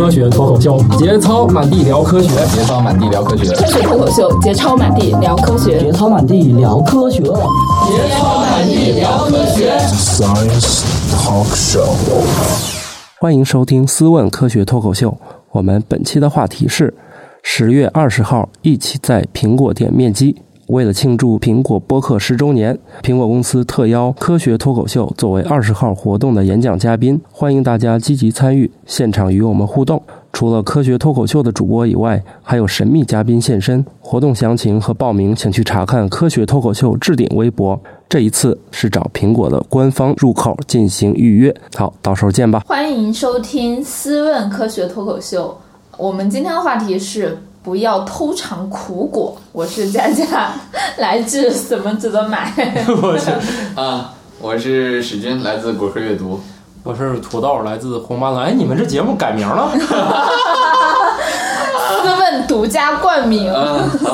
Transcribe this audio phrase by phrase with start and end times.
[0.00, 7.30] 科学脱口秀，节操满地聊科学，节操满地聊科学，科学脱口秀，节操满地聊科学，节操满地聊科学，节
[8.16, 9.76] 操满地聊科学。
[9.90, 11.84] Science Talk Show，
[13.20, 15.10] 欢迎收听《思问科学脱口秀》。
[15.52, 16.94] 我们本期的话题是
[17.42, 20.34] 十月二十号，一起在苹果店面基。
[20.70, 30.00] 为了庆祝苹果播客十周年，苹果公司特邀科学脱口秀作为二十号活动的演讲嘉宾，欢迎大家积极参与，现场与我们互动。
[30.32, 33.84] 除了科学脱口秀的主播以外，还有神秘嘉宾现身。
[34.00, 37.78] 活动详情和报名，请去查看科学脱口秀置顶微博。
[38.08, 41.52] 这一次是找苹果的官方入口进行预约。
[41.74, 42.62] 好，到时候见吧。
[42.64, 45.48] 欢迎收听《思问科学脱口秀》，
[45.98, 47.36] 我们今天的话题是。
[47.62, 49.36] 不要偷尝苦果。
[49.52, 50.52] 我是佳佳，
[50.96, 52.52] 来自什么值得买？
[53.02, 53.30] 我是
[53.78, 56.40] 啊，我是史军，来自果壳阅读。
[56.82, 58.44] 我是土豆，来自红斑狼。
[58.44, 59.70] 哎，你们这节目改名了？
[62.02, 63.52] 斯问独家冠名。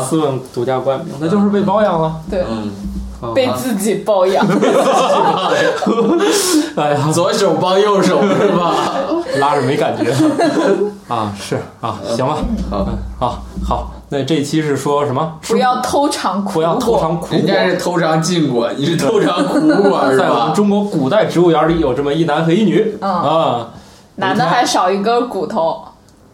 [0.09, 2.17] 斯问独家冠名，那就是被包养了。
[2.29, 2.45] 对。
[3.35, 4.47] 被自己包养，
[6.77, 8.75] 哎呀，左手帮右手是吧？
[9.39, 10.11] 拉着没感觉
[11.09, 11.33] 啊？
[11.39, 12.39] 是啊，行吧，
[12.71, 12.87] 好，
[13.19, 13.93] 好，好。
[14.09, 15.33] 那这期是说什么？
[15.49, 17.37] 不要偷尝苦，不要偷尝苦果。
[17.37, 20.25] 人家是偷尝禁果，你是偷尝苦果是吧？
[20.25, 23.69] 在我们中国古代植物园里有这么一男和一女啊，
[24.17, 25.85] 男的还少一根骨头，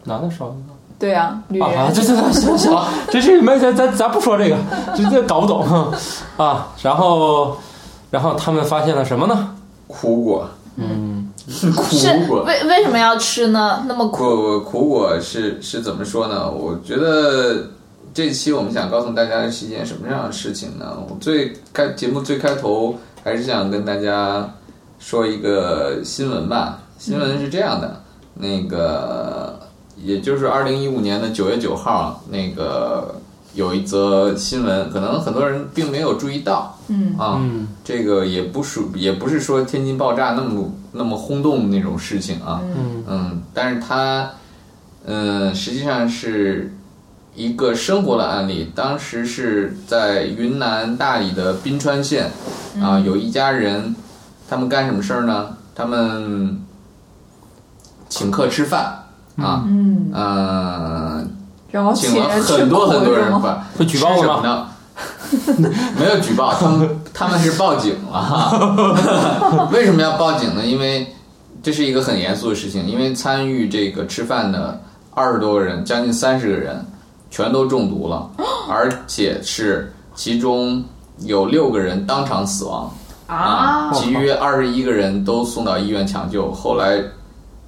[0.04, 0.71] 男的少一个。
[1.02, 1.92] 对呀，女人。
[1.92, 2.72] 这这这行行，
[3.10, 4.56] 这这没咱咱咱不说这个，
[4.94, 5.92] 这这搞不懂
[6.36, 6.68] 啊。
[6.80, 7.56] 然后，
[8.08, 9.52] 然后他们发现了什么呢？
[9.88, 10.48] 苦果。
[10.76, 11.28] 嗯，
[11.74, 12.44] 苦果。
[12.44, 13.82] 为为什么要吃呢？
[13.88, 16.48] 那么苦苦果是是怎么说呢？
[16.48, 17.66] 我觉得
[18.14, 20.96] 这期我们想告诉大家的是一件什么样的事情呢？
[21.08, 22.94] 我最开节目最开头
[23.24, 24.48] 还是想跟大家
[25.00, 26.78] 说一个新闻吧。
[26.96, 28.00] 新闻是这样的，
[28.34, 29.58] 那个。
[30.02, 33.20] 也就是二零一五年的九月九号，那个
[33.54, 37.40] 有一则新闻，可能很多人并没有注意到，嗯啊，
[37.84, 44.30] 这个也不属，也不是说天津爆炸那么那么轰动的那种事情啊，嗯嗯，但是它，
[45.04, 46.74] 嗯，实际上是
[47.34, 48.72] 一个生活的案例。
[48.74, 52.30] 当时是在云南大理的宾川县
[52.80, 53.94] 啊，有一家人，
[54.48, 55.56] 他们干什么事儿呢？
[55.74, 56.60] 他们
[58.08, 59.01] 请客吃饭。
[59.36, 61.24] 啊，嗯，呃，
[61.70, 64.68] 然后请了很多很多人吧，会举报吗？
[65.98, 69.68] 没有举报，他们他们是报警了。
[69.72, 70.66] 为什么要报警呢？
[70.66, 71.06] 因为
[71.62, 74.78] 这是一个很严肃的事情，因为参与这个吃饭的
[75.14, 76.84] 二十多个人，将近三十个人，
[77.30, 78.28] 全都中毒了，
[78.68, 80.84] 而且是其中
[81.20, 82.92] 有六个人当场死亡
[83.26, 87.02] 啊，其余二十一个人都送到医院抢救，后来。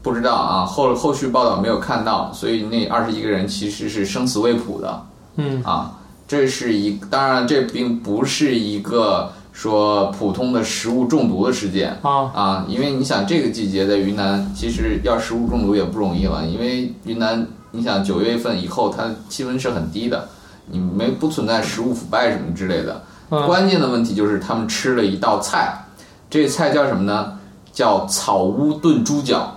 [0.05, 5.07] 不知道啊，后后续报道没有看到，所以那二十一个人其实是生死未卜的。
[5.37, 5.97] 嗯啊，
[6.29, 20.29] 这是一，当然这并不是一个说普通的食物中毒的事件啊啊，因为你想这个季节在云南，其实要食物中毒也不容易了，因为云南你想九月份以后它气温是很低的，
[20.67, 23.03] 你没不存在食物腐败什么之类的。
[23.47, 25.75] 关键的问题就是他们吃了一道菜，
[26.29, 27.39] 这菜叫什么呢？
[27.73, 29.51] 叫草乌炖猪脚。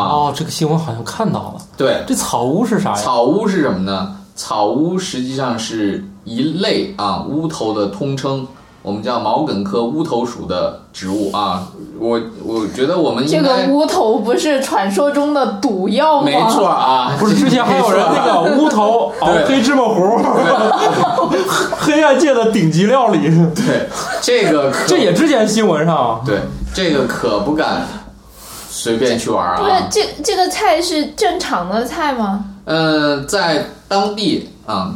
[0.00, 1.62] 哦，这个新闻好像看到了。
[1.76, 2.96] 对，这草乌是啥呀？
[2.96, 4.16] 草乌是什么呢？
[4.36, 8.44] 草乌实际上是一类啊乌头的通称，
[8.82, 11.68] 我们叫毛茛科乌头属的植物啊。
[12.00, 16.24] 我我觉得我们这个乌头不是传说中的毒药吗？
[16.24, 20.18] 没错啊，不是之前还有人那个乌头熬黑芝麻糊，
[21.78, 23.20] 黑暗界的顶级料理。
[23.54, 23.88] 对，
[24.20, 26.20] 这个这也之前新闻上。
[26.26, 26.40] 对，
[26.74, 27.86] 这个可不敢。
[28.76, 29.56] 随便去玩啊！
[29.56, 32.44] 不是这这个菜是正常的菜吗？
[32.64, 34.92] 嗯，在当地啊，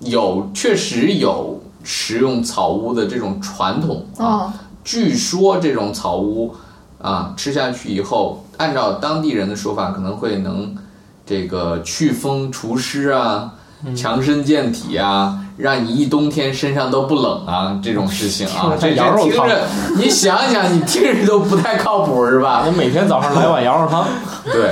[0.00, 4.54] 有确实有食用草乌的这种传统啊。
[4.84, 6.54] 据说这种草乌
[7.02, 10.76] 啊，吃下去以后，按照当地人的说法，可能会能
[11.26, 13.52] 这个祛风除湿啊，
[13.96, 15.44] 强身健体啊。
[15.58, 19.46] 让你一冬天身上都不冷啊，这种事情啊， 这羊肉汤，
[19.96, 22.62] 你想想，你听着都不太靠谱是吧？
[22.66, 24.06] 我每天早上来碗羊肉汤。
[24.50, 24.70] 对，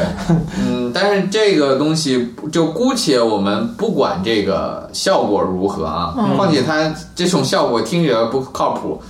[0.59, 9.03] 嗯，但是这个东西就姑且我们不管这个效果如何啊，况且它这种效果听起来不靠谱，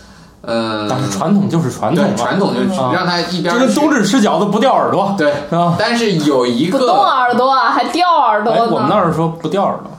[0.43, 0.89] 嗯。
[0.89, 3.53] 但是传统就是传统，传统就让它一边。
[3.55, 5.15] 就跟冬至吃饺子不掉耳朵。
[5.17, 5.33] 对，
[5.79, 9.91] 但是有一个不动耳朵啊，还掉耳朵我们那儿说不掉耳朵。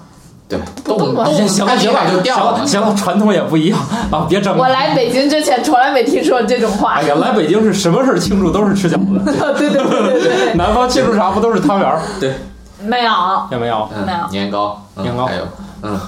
[0.50, 2.66] 对，动动吧动行了行了，就掉了。
[2.66, 3.78] 行了，传统也不一样
[4.10, 4.64] 啊，别整了。
[4.64, 7.04] 我来北京之前从来没听说这种话哎。
[7.04, 9.20] 呀，来北京是什么事儿庆祝都是吃饺子，
[9.58, 12.00] 对对对对对南方庆祝啥不都是汤圆儿？
[12.20, 12.34] 对，
[12.82, 13.12] 没有。
[13.52, 13.90] 有没有？
[13.94, 15.44] 嗯没有，年糕，嗯年糕还有，
[15.82, 16.00] 嗯，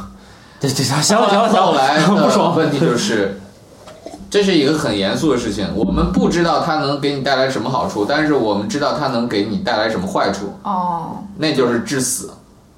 [0.62, 3.42] 对对，行了行了行了，后来不说的问题就是，
[4.30, 12.32] 这是一个很严肃的事情，我们不知道它能给你带来什么好处，但是我们知道它能给你带来什么坏处，哦，那就是致死。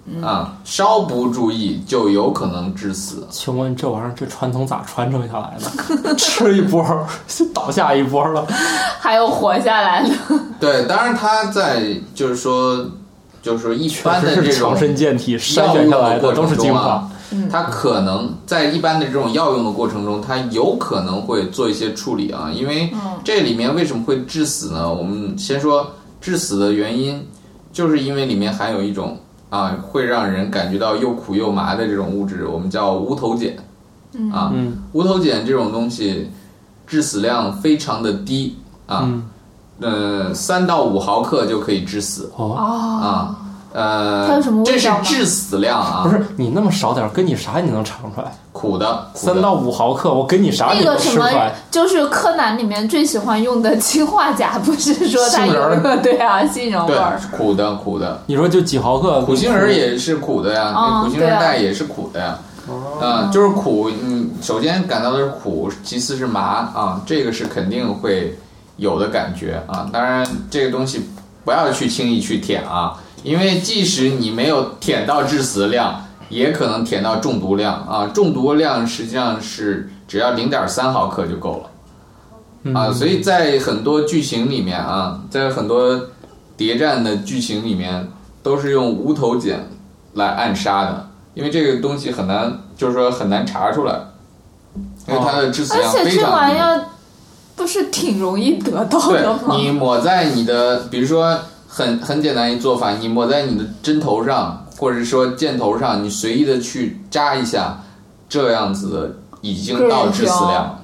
[0.05, 3.27] 嗯啊，稍不注意就有可能致死。
[3.29, 5.57] 请问这玩意儿这传统咋传承下来
[6.03, 6.15] 的？
[6.17, 7.05] 吃一波儿
[7.53, 8.45] 倒下一波了。
[8.99, 10.09] 还有活下来的。
[10.59, 12.85] 对，当然他在就是说，
[13.41, 17.07] 就是说一般的这种是强身健体筛选下来的都是精华
[17.49, 22.91] 它可能在一般的这种药用的过程中，它有可能会做一些处理啊，因为
[23.23, 24.91] 这里面为什么会致死呢？
[24.91, 27.25] 我们先说致死的原因，
[27.71, 29.17] 就是因为里面含有一种
[29.51, 33.53] 啊会让人感觉到又苦又麻的这种物质，我们叫无头碱。
[34.33, 36.29] 啊，嗯无头碱这种东西
[36.85, 38.57] 致死量非常的低
[38.87, 39.23] 啊，嗯
[39.79, 43.37] 呃，三到五毫克就可以致死哦，啊。
[43.73, 48.31] 呃，它有什么味这是致死量啊，不是你那么少点儿，跟你啥你能尝出来？
[48.51, 57.19] 苦的，三到五毫克，我跟你啥你能那个什么吃出来？，就是柯南里面最喜欢用的氰化钾，不是说 它仁儿个对啊杏仁儿。
[57.31, 59.21] 苦的苦的，你说就几毫克？
[59.21, 62.37] 苦杏仁也是苦的呀，哦苦杏仁对啊带也是苦的呀。
[63.01, 66.41] 啊、就是苦，嗯，首先感到的是苦，其次是麻
[66.73, 68.37] 啊，这个是肯定会
[68.77, 69.89] 有的感觉啊。
[69.91, 71.09] 当然，这个东西
[71.43, 78.07] 不要去轻易去舔啊，因为即使你没有舔到致死量，也可能舔到中毒量啊。
[78.07, 82.73] 中毒量实际上是只要零点三毫克就够了。
[82.73, 85.99] 啊，所以在很多剧情里面啊，在很多
[86.55, 88.07] 谍战的剧情里面，
[88.43, 89.67] 都是用无头碱
[90.13, 93.99] 来暗杀的，因为这个东西很难，就是说很难查出来，
[95.07, 96.35] 因为它的致死而量且这非常低。
[96.35, 96.85] 玩意儿
[97.55, 99.55] 不是挺容易得到的吗？
[99.55, 101.39] 你抹在你的，比如说
[101.73, 107.81] 很很简单一做法，你抹在你的针头上，或者说箭头上，你随意的去扎一下，
[108.27, 110.77] 这样子的已经到致死量。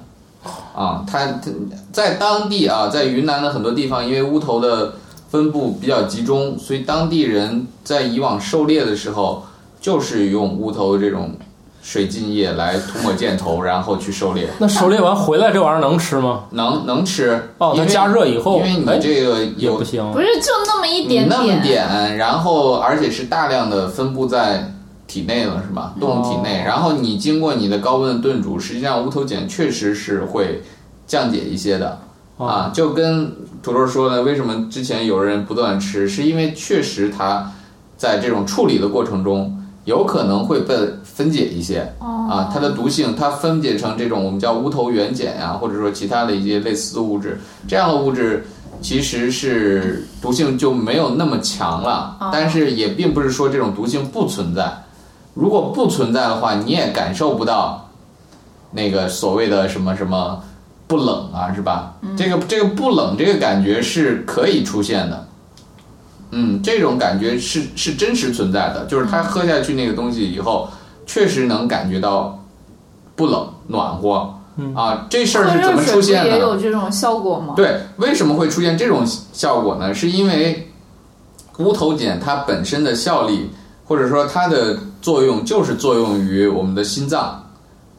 [0.73, 1.51] 啊，它它
[1.91, 4.93] 在当地啊，在云南的很多地方，因为乌头的
[5.29, 9.43] 分布比较集中，所以当地人在以往狩猎的时候，
[9.81, 11.31] 就是用乌头这种
[11.87, 14.49] 水浸液来涂抹箭头，然后去狩猎。
[14.59, 16.43] 那狩猎完回来这玩意儿能吃吗？
[16.51, 20.19] 能能吃哦它因为加热以后因为你哎这个有也不行不。
[20.19, 24.73] 是就那么一点那么点，然后而且是大量的分布在
[25.07, 25.93] 体内了，是吧？
[25.97, 30.61] 动物体内，哦然后你经过你的高温的炖煮，实际上无头碱确实是会
[31.05, 31.99] 降解一些的。
[32.35, 37.49] 哦啊，就跟土豆说的，为什么之前有人不断吃，是因为确实它
[37.95, 39.56] 在这种处理的过程中，
[39.87, 48.45] 有可能会被分解一些啊，它的毒性它分解成这种我们叫乌头原碱呀、或者说其他的一些类似的物质，这样的物质
[48.81, 54.83] 其实是毒性就没有那么强了，但是也并不是说这种毒性不存在。
[55.33, 57.89] 如果不存在的话，你也感受不到
[58.71, 60.43] 那个所谓的什么什么
[60.85, 61.93] 不冷啊，是吧？
[62.17, 65.26] 这个这个不冷这个感觉是可以出现的。
[66.31, 70.69] 嗯，这种感觉是是真实存在的，就是他喝下去那个东西以后，
[71.05, 72.37] 确实能感觉到
[73.15, 74.33] 不冷暖和。
[74.73, 76.31] 啊，这事儿是怎么出现的？
[76.31, 77.53] 也有这种效果吗？
[77.55, 79.93] 对，为什么会出现这种效果呢？
[79.93, 80.67] 是因为
[81.59, 83.51] 乌头碱它本身的效力，
[83.85, 87.39] 或者说它的作用，就是作用于我们的心脏，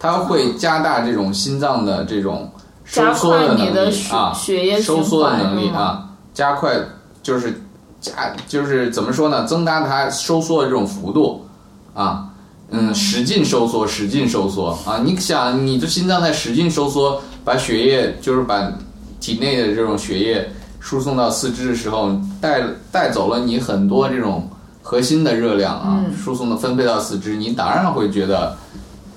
[0.00, 2.50] 它会加大这种心脏的这种
[2.82, 6.76] 收加缩快你能的血力啊，血液收缩的能力啊，加快
[7.22, 7.54] 就是
[8.00, 9.44] 加就是怎么说呢？
[9.44, 11.46] 增大它收缩的这种幅度
[11.94, 12.24] 啊。
[12.70, 15.00] 嗯，使劲收缩，使劲收缩啊！
[15.02, 18.70] 你想，你的心脏在使劲收缩，把血液就是把
[19.18, 22.62] 体内的这种血液输送到四肢的时候，带
[22.92, 24.46] 带走了你很多这种
[24.82, 28.54] 核心的热量啊，输送的分配到四肢，你当然会觉得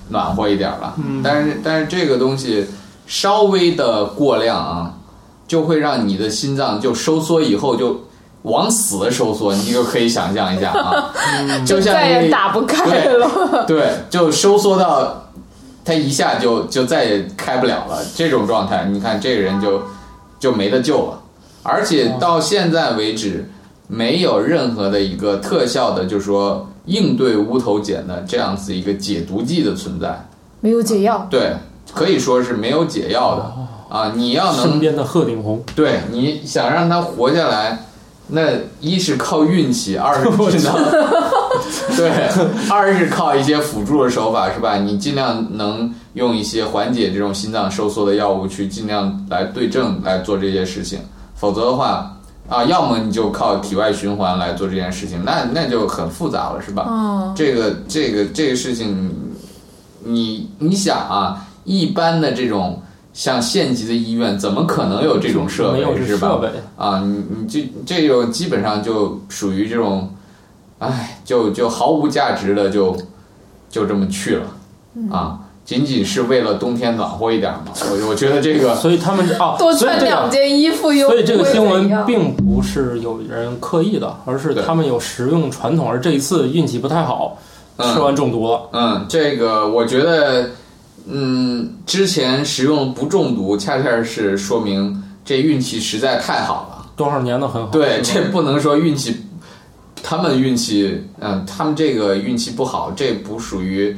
[0.08, 0.96] 暖和一点了。
[1.22, 2.66] 但是但是这个东西
[3.06, 4.94] 稍微的过量啊，
[5.46, 8.00] 就会让你的心脏就收缩以后就
[8.42, 11.12] 往死的收缩，你就可以想象一下啊，
[11.66, 13.64] 就像再也打不开了。
[13.66, 15.30] 对，就收缩到
[15.84, 19.82] 他一下就就再也开不了了，这种状态，你看这个人就
[20.38, 21.20] 就没得救了。
[21.62, 23.48] 而且到现在为止，
[23.86, 30.26] 没有任何的一个特效的，就是说应对乌头碱的这样子一个解毒剂的存在。
[30.60, 31.52] 没有解药，对，
[31.92, 34.12] 可以说是没有解药的啊！
[34.14, 37.84] 你要能身边的鹤顶红，对，你想让他活下来，
[38.28, 38.42] 那
[38.80, 40.74] 一是靠运气，二是 只能
[41.96, 42.10] 对，
[42.70, 44.76] 二是靠一些辅助的手法，是吧？
[44.78, 51.00] 你尽量能用一些缓解这种心脏收缩的药物去尽量来对症来做这些事情，
[51.34, 52.16] 否则的话
[52.48, 56.86] 啊，要么你就靠体外循环来做这件事情，那那就很复杂了，是吧？
[56.88, 59.10] 嗯，这个这个这个事情，
[60.04, 66.28] 你你想啊，一般的这种像县级的医院，怎么可能有这种设没有备，是吧？
[66.28, 70.14] 这设备，啊，你你这这就基本上就属于这种，
[70.78, 72.96] 哎，就就毫无价值的就
[73.68, 74.46] 就这么去了
[75.10, 77.72] 啊，仅仅是为了冬天暖和一点嘛。
[77.90, 80.02] 我我觉得这个所以他们啊，多穿。
[80.02, 87.38] 两件衣服又所以这个新闻并不是有人刻意的，而是对他们有食用传统，而这一次运气不太好，
[87.76, 88.62] 嗯吃完中毒了。
[88.72, 90.50] 嗯，这个我觉得，
[91.06, 96.90] 嗯，之前食用不中毒，恰恰是说明这运气实在太好了。
[96.94, 97.68] 多少年都很好。
[97.68, 99.16] 对，这不能说运气，
[100.02, 103.96] 他们运气，嗯，他们这个运气不好，这不属于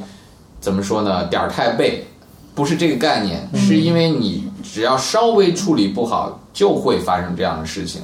[0.60, 1.24] 怎么说呢？
[1.26, 2.06] 点儿太背，
[2.54, 8.00] 不是这个概念，是因为你只要稍微处理不好，就会发生这样的事情。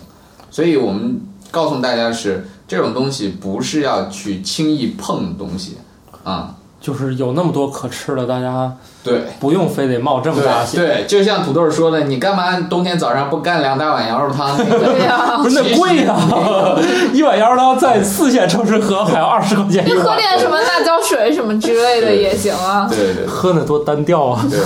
[0.50, 5.78] 所以我们告诉大家是，这种东西不是要去轻易碰的东西
[6.24, 8.72] 啊、就是有那么多可吃的，大家
[9.04, 9.22] 对。
[9.38, 10.80] 不用非得冒这么大险。
[10.80, 14.56] 对对，就像土豆说的，你干嘛冬天早上不干两大碗羊肉汤？
[14.56, 16.16] 对呀、不是那贵呀、
[17.12, 24.46] 一碗羊肉汤在四线城市喝还要二十块钱一你喝，点什么辣椒水什么之类的也行啊，对对对喝那多单调啊！
[24.50, 24.58] 对，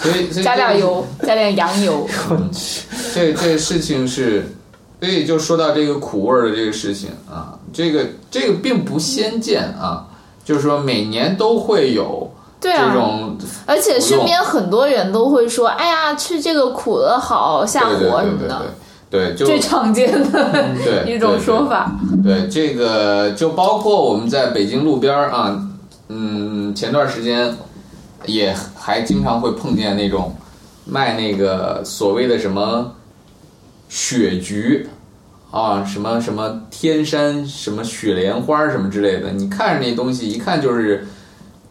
[0.00, 2.06] 所以所以 加点油，加点羊油。
[3.14, 4.54] 这这事情是，
[5.00, 10.05] 所以就说到这个苦味儿的这个事情啊，这个这个并不鲜见啊，
[10.46, 13.36] 就是说每年都会有这对啊，种
[13.66, 18.62] 而且身边很多人都会说：“哎呀，吃这个苦的好下火什对对么的。
[19.10, 21.92] 对，对就最常见的 一种说法。
[22.24, 25.60] 对这个，就包括我们在北京路边儿啊，
[26.08, 27.54] 嗯，前段时间
[28.24, 30.34] 也还经常会碰见那种
[30.84, 32.92] 卖那个所谓的什么
[33.88, 34.88] 雪菊
[35.50, 41.06] 啊，什么什么天山什么雪莲花儿什么之类的，你看着那东西一看就是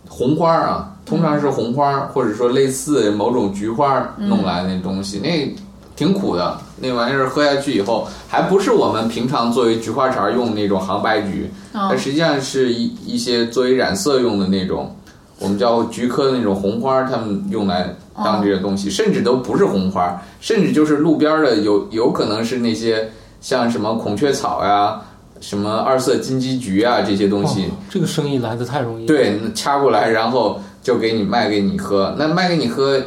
[0.07, 5.53] 红花儿啊，通常是红花儿，或者说类似某种菊花儿弄来的那东西，那
[5.95, 14.95] 挺苦的，那玩意儿喝下去以后，还不是我们平常作为菊花茶用那种杭白菊，它嗯，实际上是一一些作为染色用的那种，
[15.39, 23.09] 我们叫菊科的那种红花，他们用来当这些东西，甚至都不是红花，甚至就是路边的有有可能是那些
[23.41, 25.01] 像什么孔雀草呀、
[25.39, 32.15] 什么二色金鸡菊啊这些东西哇，这个生意来的太容易。，对，掐过来，然后就给你卖给你喝。
[32.17, 33.01] 那卖给你喝，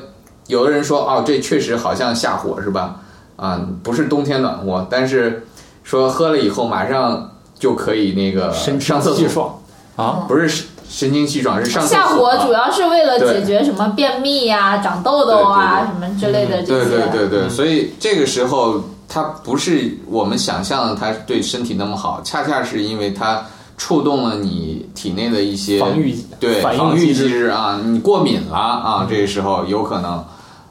[0.47, 3.01] 有的人说哦，这确实好像下火是吧？
[3.37, 5.47] 啊，不是冬天暖和，但是
[5.83, 9.59] 说喝了以后马上就可以那个神上厕所，气爽
[9.97, 10.25] 啊！
[10.29, 11.87] 不是神清气爽，是上。
[11.87, 16.91] 下火主要是为了解决什么便秘呀、长痘痘啊什么之类的这对些。
[16.91, 23.45] 对对对，所以这个时候它不是我们想象的，它对身体那么好，恰恰是因为它
[23.77, 30.25] 触动了你体内的一些防御对防御机制制啊，你过敏了啊，这个时候有可能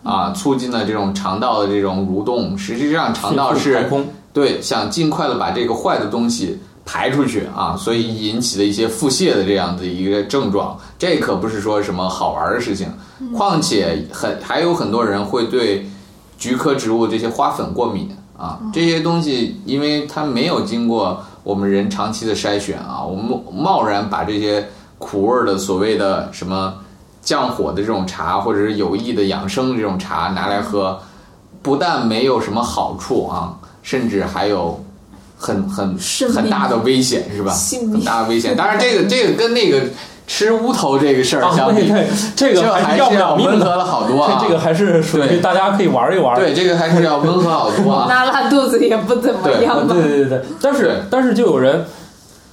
[0.04, 2.58] 啊，促进了这种肠道的这种蠕动。
[2.58, 3.90] 实际上，肠道是
[4.34, 12.88] 对想尽快的把这个坏的东西排出去啊，所以引起的一些腹泻的这样的一个症状，这可不是说什么好玩的事情。
[13.36, 15.86] 况且很还有很多人会对
[16.38, 26.74] 菊科植物这些花粉过敏啊，这些东西因为它没有经过我们人长期的筛选啊，我们贸然把这些苦味儿的所谓的什么
[27.22, 30.98] 降火的这种茶，或者是有益的养生这种茶拿来喝，
[31.62, 34.82] 不但没有什么好处啊，甚至还有
[35.38, 35.98] 很很
[36.34, 37.54] 很大的危险，是吧？
[37.92, 38.56] 很大的危险。
[38.58, 39.82] 当然，这个这个跟那个
[40.26, 41.92] 吃乌头这个事儿啊，相比，
[42.36, 43.36] 这个还是要。
[43.36, 44.40] 温和了好多啊。
[44.42, 46.36] 这这个还是属于大家可以玩一玩。
[46.36, 48.08] 对，这个还是要温和好多啊。
[48.10, 50.04] 拉拉肚子也不怎么啊样吧对？
[50.04, 51.86] 对对对，但是但是就有人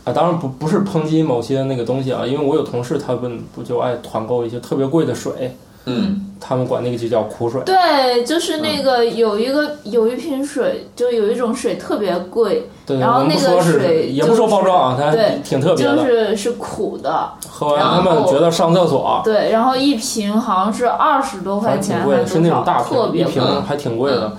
[0.05, 7.61] 啊，当然不不是抨击某些那个东西啊，因为我有同事他们不就爱团购一些特别贵的水，嗯，他们管那个就叫苦水。
[7.65, 16.05] 对，就是那个有一个有一瓶水，就有一种水特别贵，对，然后那个说是水也不说包装啊，它对挺特别就。
[16.05, 23.33] 是是苦的，喝完他们觉得上厕所对，然后一瓶好像是二十多块还挺钱贵的，是那种大瓶，一特别贵。
[23.33, 24.33] 瓶还挺贵的。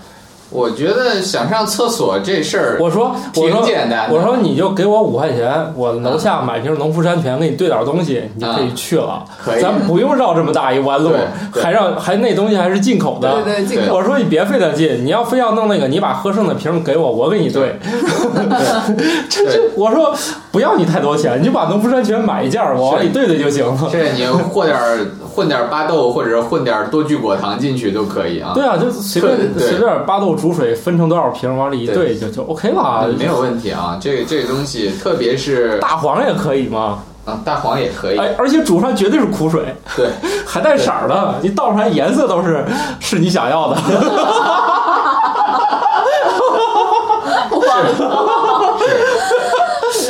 [0.52, 9.24] 我觉得想上厕所这事儿，我说我挺说简单的我说你就给我五块钱，我楼下买瓶农夫山泉，给你兑点东西，你就可以去了。
[9.44, 11.12] 可以咱不用绕这么大一弯路
[11.52, 13.42] 还让还那东西还是进口的。
[13.44, 13.96] 对对，进对口。
[13.96, 17.78] 我说你别费那劲，你要非要弄那个，你把喝剩的瓶给我，我给你兑。
[19.30, 20.14] 这这，我说
[20.52, 23.90] 不要你太多钱，你就把农夫山泉买一件儿，我往里兑兑就行了。
[23.92, 25.00] 这你和点儿
[25.36, 28.52] 混点巴豆或者混点多聚果糖进去都可以啊。
[28.54, 33.08] 对啊，就随便随便巴豆煮水分成多少瓶，往里一兑就就 OK 了。
[33.18, 37.04] 没有问题啊，这个这个东西，特别是大黄也可以吗？
[37.26, 40.10] 啊大黄也可以，哎，而且煮出来绝对是苦水，对，
[40.46, 42.64] 还带色儿的，你倒出来颜色都是
[43.00, 43.82] 是你想要的。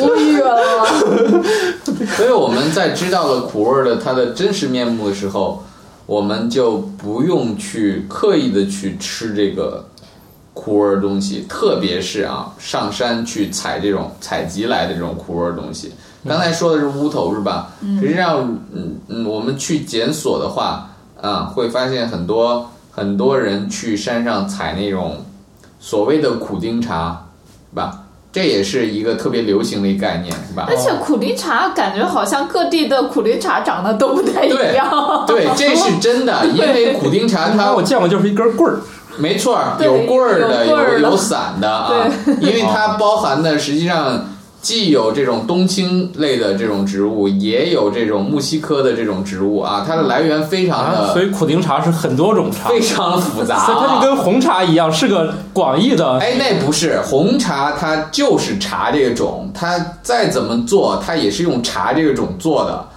[0.01, 0.57] 无语了。
[2.17, 5.63] 所以我们在知道了苦味儿的它的真实面目的时候，
[6.05, 9.85] 我们就不用去刻意的去吃这个
[10.55, 15.93] 苦味儿的东西，特别是啊上山去采这种采集来的这种苦味儿的东西。
[16.27, 17.69] 刚才说的是乌头是吧？
[18.01, 18.41] 实际上，
[18.73, 20.89] 嗯嗯，我们去检索的话，
[21.21, 25.17] 啊，会发现很多很多人去山上采那种
[25.79, 27.27] 所谓的苦丁茶，
[27.69, 27.99] 是吧？
[28.31, 30.65] 这也是一个特别流行的一个概念，是吧？
[30.67, 35.23] 而且苦丁茶感觉好像各地的苦丁茶长得都不太一样。
[35.27, 38.81] 对，这是真的，因为苦丁茶它 我见过就是一根棍儿，
[39.17, 42.07] 没错儿，有棍儿的，有的有有散的啊，
[42.39, 44.29] 因为它包含的实际上
[44.61, 53.99] 既有这种冬青类的这种植物，也有这种木犀科的这种植物啊，它的来源非常啊，所以苦丁茶是很多种茶，非常复杂所以它就啊。
[54.01, 56.17] 跟红茶一样，是个广义的。
[56.17, 62.87] 哎，那不是红茶，它就是茶这个种，它再怎么做，它也是用茶这个种做的。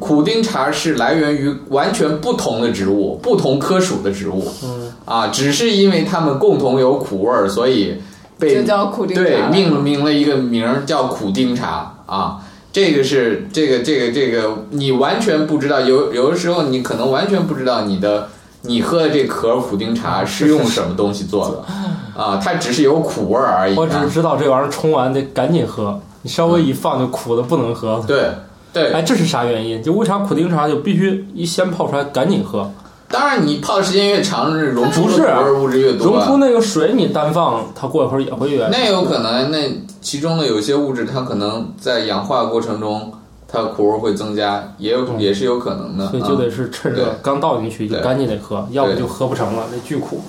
[0.00, 4.46] 苦丁茶是来源于完全不同的植物，不同科属的植物。
[4.64, 7.94] 嗯啊，只是因为它们共同有苦味儿，所以
[8.38, 12.38] 被就叫苦丁茶对命名了一个名儿叫苦丁茶啊。
[12.72, 18.28] 这个是这个这个这个，你完全不知道，有有的时候你可能完全不知道你的
[18.62, 21.64] 你喝的这壳苦丁茶是用什么东西做的
[22.22, 24.10] 啊，它只是有苦味儿而已、啊我只是。
[24.10, 28.04] 知道这玩意儿冲完得赶紧喝，你稍微一放就苦的不能喝了。
[28.06, 28.28] 对
[28.76, 29.82] 对，哎，这是啥原因？
[29.82, 32.70] 就为啥苦丁茶就必须一先泡出来赶紧喝？
[33.08, 36.26] 当然你泡的时间越长，这溶出的苦不是物质越多啊。
[36.26, 39.66] 溶出那个水，你单放，它过一会儿也会越那有可能，那
[40.02, 43.10] 其中的有些物质，它可能在氧化过程中，
[43.48, 46.08] 它苦味会增加，也有、也是有可能的。
[46.08, 50.20] 所以就啊得是趁对热刚倒进去就赶紧得喝，要不就喝不成了，那巨苦。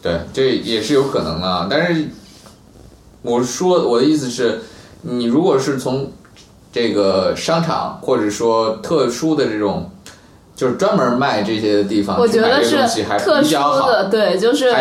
[0.00, 1.66] 对，这也是有可能的啊。
[1.68, 2.06] 但是
[3.22, 4.60] 我说我的意思是，
[5.02, 6.12] 你如果是从
[6.72, 9.90] 这个商场或者说特殊的这种，
[10.54, 12.76] 就是专门卖这些的地方，我觉得是
[13.18, 13.88] 特殊比较好。
[13.88, 14.72] 的，对，就是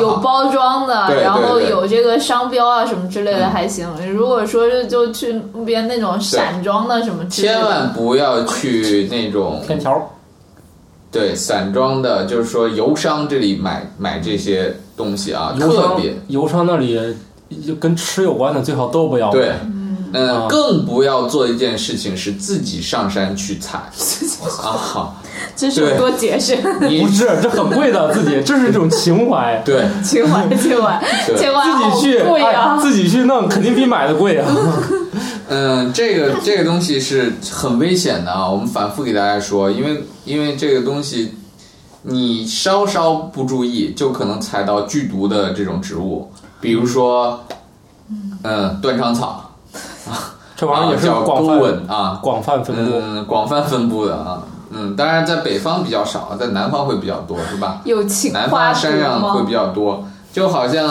[0.00, 3.88] 有包装的，然后有这个商标啊什么之类的嗯还行。
[4.12, 10.10] 如果说是就去路边那种散装的什么之类的，千万不要去那种天桥，
[11.10, 17.00] 对散装的，就是说油商这里买买这些东西啊，特别油商那里
[17.66, 19.30] 就跟吃有关的最好都不要。
[19.30, 19.52] 对，
[20.12, 23.78] 嗯，啊更不要做一件事情是自己上山去采
[24.62, 25.14] 啊，
[25.56, 26.56] 这是多节省？
[26.88, 29.62] 你不是，这很贵的，自己 这是一种情怀。
[29.64, 32.82] 对情怀，情怀，对情怀自己去，贵啊哎！
[32.82, 34.46] 自己去弄，肯定比买的贵啊！
[35.48, 38.48] 嗯， 这个这个东西是很危险的啊！
[38.48, 41.34] 我们反复给大家说，因为因为这个东西，
[42.02, 47.44] 你稍稍不注意，就可能踩到剧毒的这种植物，比如说，
[48.42, 49.51] 嗯，断肠草，
[50.56, 52.92] 这玩意儿也是广泛吻啊，广泛分布。
[52.94, 57.80] 嗯，广泛分布的啊，嗯，当然在北方比较少，在南方会比较多，是吧？
[57.84, 59.52] 有情南方山上会比？
[59.52, 60.88] 较多，就好像，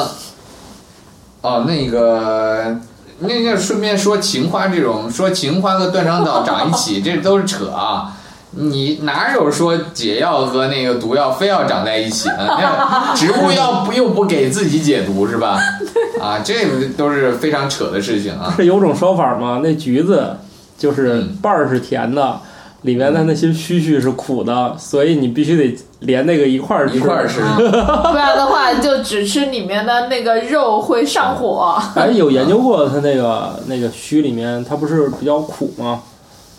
[1.41, 2.75] 哦，那个，
[3.19, 8.13] 那就顺便说情花这种，说情花和断肠草长一起， 这都是扯啊！
[8.53, 12.47] 你哪有说解药和那个毒药非要长在一起呢？
[12.59, 15.57] 那植物药不又不给自己解毒是吧？
[16.21, 16.53] 啊，这
[16.97, 18.53] 都是非常扯的事情啊！
[18.57, 19.61] 是有种说法吗？
[19.63, 20.35] 那橘子
[20.77, 22.39] 就是嗯瓣儿是甜的，
[22.81, 26.89] 里面的那些须须是苦的，所以你必须得连那个一块儿。
[26.89, 31.81] 一块儿吃， 不然的话，就只吃里面的那个肉会上火。
[31.95, 36.01] 哎，有研究过它那个那个须里面，它不是比较苦吗？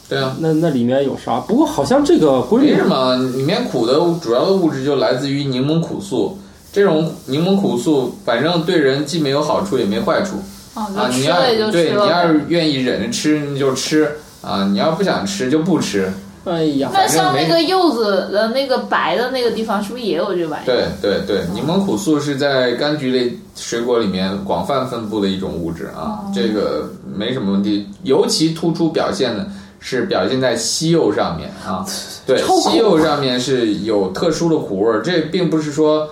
[0.08, 0.36] 对啊。
[0.40, 1.40] 那那里面有啥？
[1.40, 6.38] 不过好像这个规律没什么，里面苦的主要的物质就来自于柠檬苦素。
[6.72, 10.36] 这种柠檬苦素，反正对人既没有好处也没坏处
[10.74, 11.08] 哦，啊。
[11.12, 12.26] 你要吃了就吃对你要。
[12.26, 14.10] 是愿意忍着吃，你就吃
[14.40, 16.10] 啊；你要不想吃就不吃
[16.44, 20.66] 哎呀，那像那个柚子的那个白的那个地方，是不是也有这玩意儿？
[20.66, 27.86] 对对对，柠檬苦素是在柑橘类水果里面广泛分布的一种物质啊，这个没什么问题。
[28.02, 29.46] 尤其突出表现的
[29.84, 31.84] 是表现在西柚上面啊，
[32.24, 36.08] 对，西柚上面是有特殊的苦味儿，这并不是说，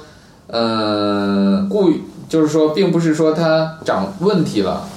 [0.48, 4.88] 呃，故意，就是说，并不是说它长问题了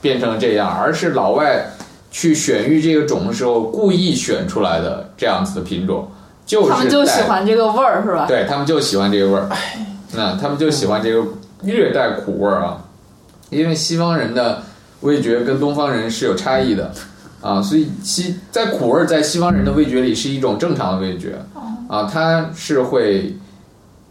[0.00, 1.70] 变成这样，而是老外
[2.10, 6.10] 去选育这个种的时候故意选出来的这样子的品种，
[6.46, 8.24] 就是他们就喜欢这个味儿，是吧？
[8.26, 9.46] 对他们就喜欢这个味儿，
[10.14, 11.22] 那他们就喜欢这个
[11.60, 12.78] 略带苦味儿啊，
[13.50, 14.62] 因为西方人的
[15.00, 16.90] 味觉跟东方人是有差异的
[17.46, 21.38] 啊，所以西在苦味儿在西方人的味觉里是一种正常的味觉
[21.88, 23.36] 啊，它是会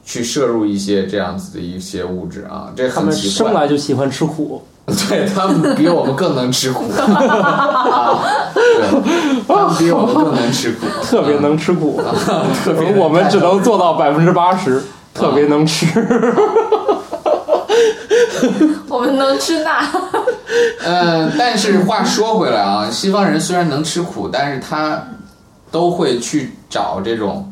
[0.05, 3.53] 去摄入一些这样子的一些物质啊，这他们很奇怪生。
[3.53, 4.63] 来就喜欢吃苦，
[5.09, 12.01] 对他们比我们更能吃苦啊，对，他们比我们更能吃苦 特别能吃苦，
[12.63, 14.81] 特别我们只能做到百分之八十，
[15.13, 15.85] 特别能吃。
[18.87, 19.89] 我们能吃辣，
[20.83, 25.01] 嗯， 但是话说回来啊，西方人虽然能吃苦，但是他
[25.71, 27.51] 都会去找这种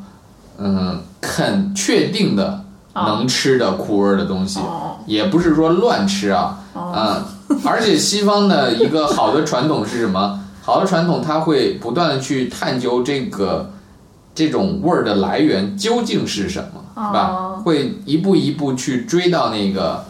[0.57, 4.59] 嗯肯确定的能吃的苦味儿的东西，
[5.07, 7.23] 也不是说乱吃啊，嗯，
[7.65, 10.39] 而且西方的一个好的传统是什么？
[10.63, 13.69] 好的传统，它会不断的去探究这个
[14.33, 17.19] 这种味儿的来源究竟是什么，是吧？
[17.33, 20.03] 哦会一步一步去追到那个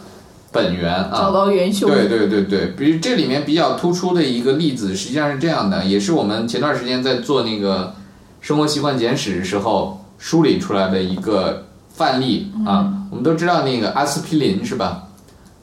[0.54, 1.90] 本源啊，找到元凶。
[1.90, 7.92] 对对对对，比如这里面比较突出的一个例子，实际上是这样的，也是我们前段时间在做那个
[8.40, 12.92] 生活习惯简史的时候梳理出来的一个范例啊。
[13.10, 15.08] 我们都知道那个阿司匹林是吧？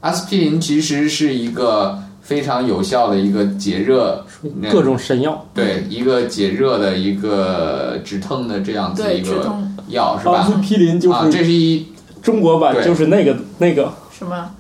[0.02, 4.26] 阿司匹林其实是一个非常有效的一个解热，
[4.70, 10.54] 各种神药，对一个解热的一个止痛的这样子的一个药是吧阿司？
[10.62, 11.88] 匹林就啊，这是是一
[12.22, 14.52] 中国版，就是那个那个，什么？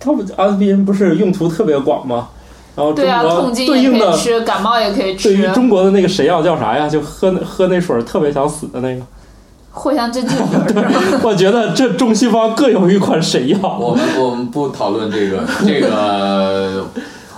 [0.00, 2.28] 他们阿司匹林不是用途特别广吗？
[2.76, 6.88] 然后中对啊，国痛经对应的可以吃，感冒也可以吃对于，中国的那个神药叫啥呀？
[6.88, 9.02] 就喝那喝那水儿特别想死的那个。
[9.72, 10.44] 藿香正气水？
[11.22, 13.78] 我觉得这中西方各有一款神药。
[13.78, 16.84] 我们我们不讨论这个这个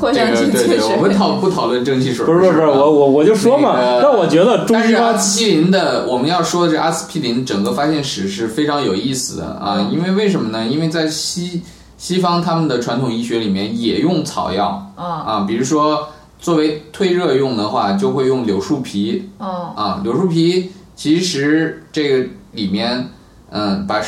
[0.00, 1.12] 藿这香正气水对对，我们。
[1.12, 2.24] 讨不讨论正气水？
[2.24, 10.64] 不是不是不是，我我我就说嘛，那我觉得中西方是阿司匹林的，我们要说的这阿司匹林整个发现史是非常有意思的啊，因为为什么呢？
[10.66, 11.60] 因为在西
[12.02, 15.06] 西方他们的传统医学里面也用草药嗯。
[15.06, 19.30] 啊，比如说作为退热用的话，就会用柳树皮。
[19.38, 19.48] 嗯。
[19.76, 23.08] 啊，柳树皮其实这个里面，
[23.50, 24.02] 嗯，把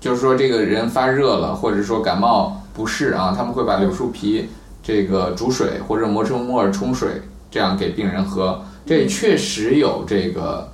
[0.00, 4.48] 就是说这个人发热了，或者说感冒不适啊，他们会把柳树皮
[4.82, 10.68] 这个煮水或者磨成沫儿冲水，这样给病人喝，这也确实有这个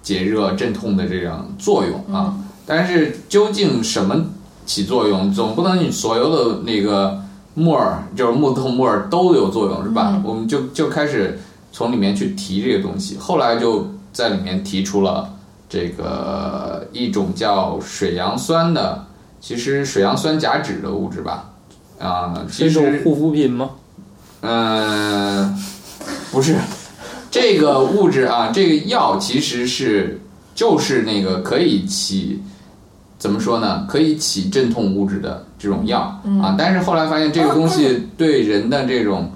[0.00, 2.34] 解热镇痛的这样作用啊。
[2.64, 4.24] 但是究竟什么
[4.68, 7.18] 起作用，总不能你所有的那个
[7.54, 10.20] 木儿，就是木头木儿都有作用是吧？
[10.22, 11.40] 我们就就开始
[11.72, 15.30] 从里面去提这个东西，后来就在里面提出了
[15.70, 19.06] 这个一种叫水杨酸的，
[19.40, 21.50] 其实水杨酸甲酯的物质吧，
[21.98, 23.70] 啊、是其实一种护肤品吗？
[24.42, 25.58] 嗯，
[26.30, 26.56] 不是，
[27.30, 30.20] 这个物质啊，这个药其实是
[30.54, 32.42] 就是那个可以起
[33.18, 33.84] 怎么说呢？
[33.88, 36.00] 可以起镇痛物质的这种药、
[36.40, 39.28] 啊，但是后来发现这个东西对人的这种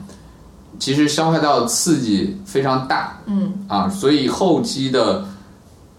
[0.78, 5.24] 其实消化道刺激非常大，嗯啊，所以后期的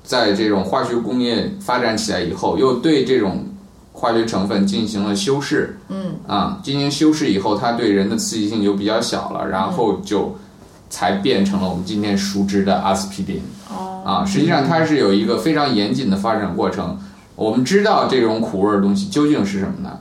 [0.02, 3.46] 在这种化学工业发展起来以后，又对这种
[3.92, 10.34] 化学成分进行了修饰，嗯啊，进行修饰以后，它对人的刺激性就比较小了，然后就
[10.90, 13.42] 才变成了我们今天熟知的阿司匹林。
[13.70, 16.98] 哦啊，实际上它是有一个非常严谨的发展过程。
[17.36, 20.00] 我们知道这种苦味儿的东西究竟是什么呢？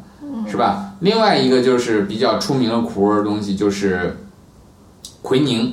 [0.49, 0.92] 是吧？
[1.01, 4.16] 另外一个就是比较出名的苦味儿的东西就是
[5.23, 5.73] 奎宁。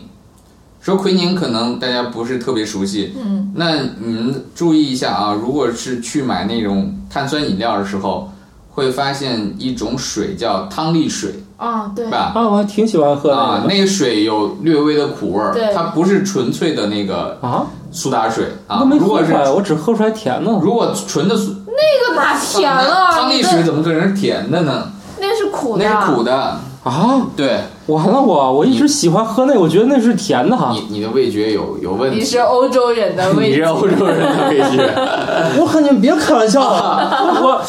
[0.79, 8.31] 说奎宁可能大家不是特别熟悉，嗯，那你们注意一下啊，如果是去买那种碳酸饮料的时候，
[8.69, 12.31] 会发现一种水叫汤力水，啊对是，吧？
[12.33, 18.85] 啊，我还挺喜欢喝的啊那，个水有略微的苦味儿对，它不是纯粹的那个啊，苏打水啊那。
[18.85, 20.51] 没如果是我只喝出来甜的。
[20.61, 23.11] 如果纯的苏那个哪甜了？
[23.11, 24.91] 汤力水怎么可能是甜的呢？
[25.19, 26.59] 那是苦的，那是苦的。
[26.81, 30.71] 啊，对完了我我一直喜欢喝那个，我觉得那是甜的哈。
[30.73, 32.19] 你，你的味觉有有问题。
[32.19, 33.55] 你是欧洲人的味觉。
[33.55, 34.89] 你是欧洲人的味觉。
[35.59, 37.11] 我和你们别开玩笑了，
[37.43, 37.61] 我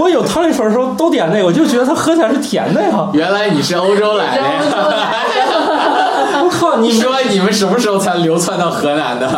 [0.00, 3.08] 我有汤力水的时候都点那个，我就觉得它喝起来是甜的呀。
[3.12, 4.42] 原来你是欧洲来的
[6.80, 9.28] 你说你们什么时候才流窜到河南的？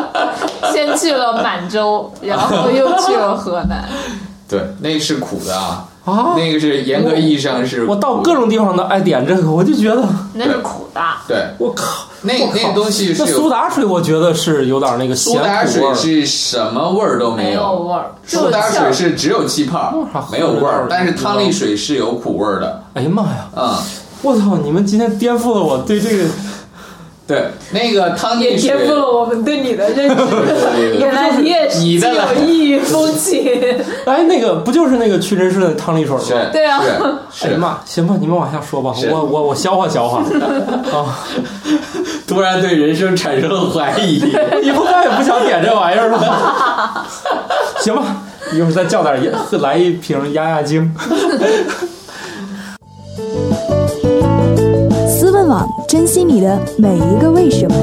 [0.72, 3.88] 先去了满洲，然后又去了河南。
[4.48, 6.34] 对，那是苦的啊，啊！
[6.34, 15.94] 那个是严格意义上是我到各种地方都爱点这个，我就觉得那是苦的，对，我靠，那我靠那个东西是那苏打水，我觉得是有点那个咸苏打苦味儿。
[15.94, 19.92] 水是什么味儿都没有，味儿，苏打水是只有气泡，
[20.32, 23.46] 没有味儿，但是汤力水是有苦味儿的，哎呀妈呀！
[23.54, 23.74] 嗯。
[24.20, 24.56] 我操！
[24.64, 26.24] 你们今天颠覆了我对这个
[27.28, 30.24] 对，那个汤也，颠覆了我们对你的认知。
[30.98, 33.46] 原来你也是你的具有异域风情。
[34.06, 36.22] 哎，那个不就是那个屈臣氏的汤力水吗？
[36.50, 36.80] 对啊
[37.30, 40.20] 是哎呀，妈，行吧，你们往下说吧，我我我消化消化
[40.90, 41.20] 啊！
[42.26, 44.16] 突然对人生产生了怀疑。
[44.64, 47.06] 以后再也不想点这玩意儿了。
[47.80, 48.22] 行吧，
[48.54, 50.94] 一会儿再叫点，来一瓶压压惊。
[55.88, 57.74] 珍惜你的每一个为什么。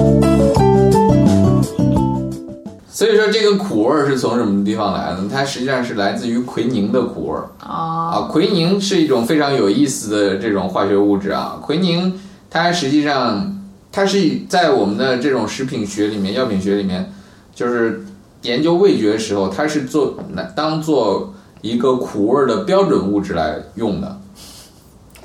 [2.87, 5.29] 所以说，这个苦味儿是从什么地方来的呢？
[5.29, 8.29] 它实际上是来自于奎宁的苦味啊。
[8.31, 11.59] 奎宁是一种非常有意思的这种化学物质啊。
[11.61, 12.17] 奎宁
[12.49, 13.53] 它实际上
[13.91, 17.11] 它是在我们的这种食品学里面、药品学里面，
[17.53, 18.05] 就是
[18.43, 20.17] 研究味觉的时候，它是做
[20.55, 24.17] 当做一个苦味儿的标准物质来用的。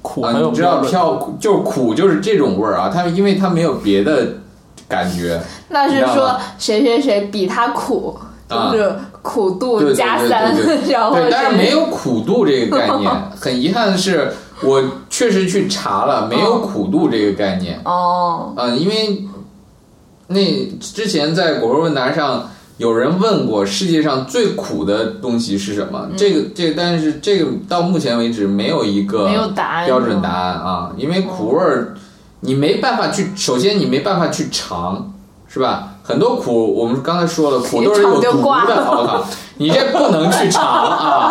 [0.00, 4.26] 啊，苦还有你知道标准飘就是苦就是这种味儿啊，它因为它没有别的
[4.88, 13.10] 感觉，那是说谁谁谁比他苦，啊就是苦度加三对对，然后对，但是没有苦度这个概念。
[13.38, 14.32] 很遗憾的是，
[14.62, 17.78] 我确实去查了，没有苦度这个概念。
[17.84, 19.24] 哦，嗯，因为
[20.28, 22.48] 那之前在果味问答上
[22.80, 26.08] 有人问过世界上最苦的东西是什么？
[26.16, 31.94] 这个这个，但是这个到目前为止没有一个没有答案标准答案啊，因为苦味儿
[32.40, 35.12] 你没办法去，首先你没办法去尝，
[35.46, 35.88] 是吧？
[36.02, 39.26] 很多苦我们刚才说了，苦都是有毒的，好不好？
[39.58, 41.30] 你这不能去尝啊！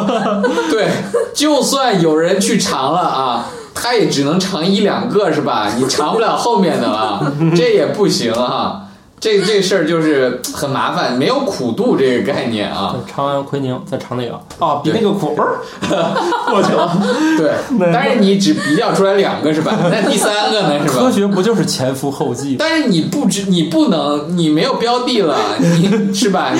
[0.72, 0.88] 对，
[1.34, 5.74] 就算有人去尝了啊，他也只能尝一两个，是吧？
[5.76, 8.84] 你尝不了后面的了， 这也不行啊。
[9.18, 12.94] 这这事儿就是很麻烦，没有苦度这个概念啊。
[13.06, 15.58] 长安奎宁再尝那个啊，比那个苦味儿
[16.50, 16.96] 过去了。
[17.38, 17.52] 对，
[17.92, 19.74] 但是你只比较出来两个是吧？
[19.90, 20.94] 那第三个呢是吧？
[20.94, 22.56] 科学不就是前赴后继？
[22.58, 26.52] 但是你不知，你不能，你没有标的了，你是吧？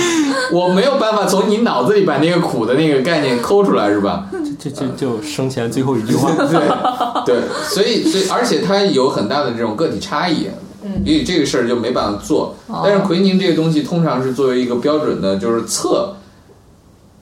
[0.51, 4.27] 我没有办法从你脑子里把那个苦的那个概念抠出来，是吧？
[4.59, 6.31] 就就就生前最后一句话。
[6.47, 6.61] 对
[7.27, 7.37] 对，
[7.69, 10.55] 所以所以而且它有很大的这种个体差异，嗯
[11.05, 12.55] 所以这个事儿就没办法做。
[12.69, 16.15] 哦但是奎宁这个东西通常是作为一个标准的，就是测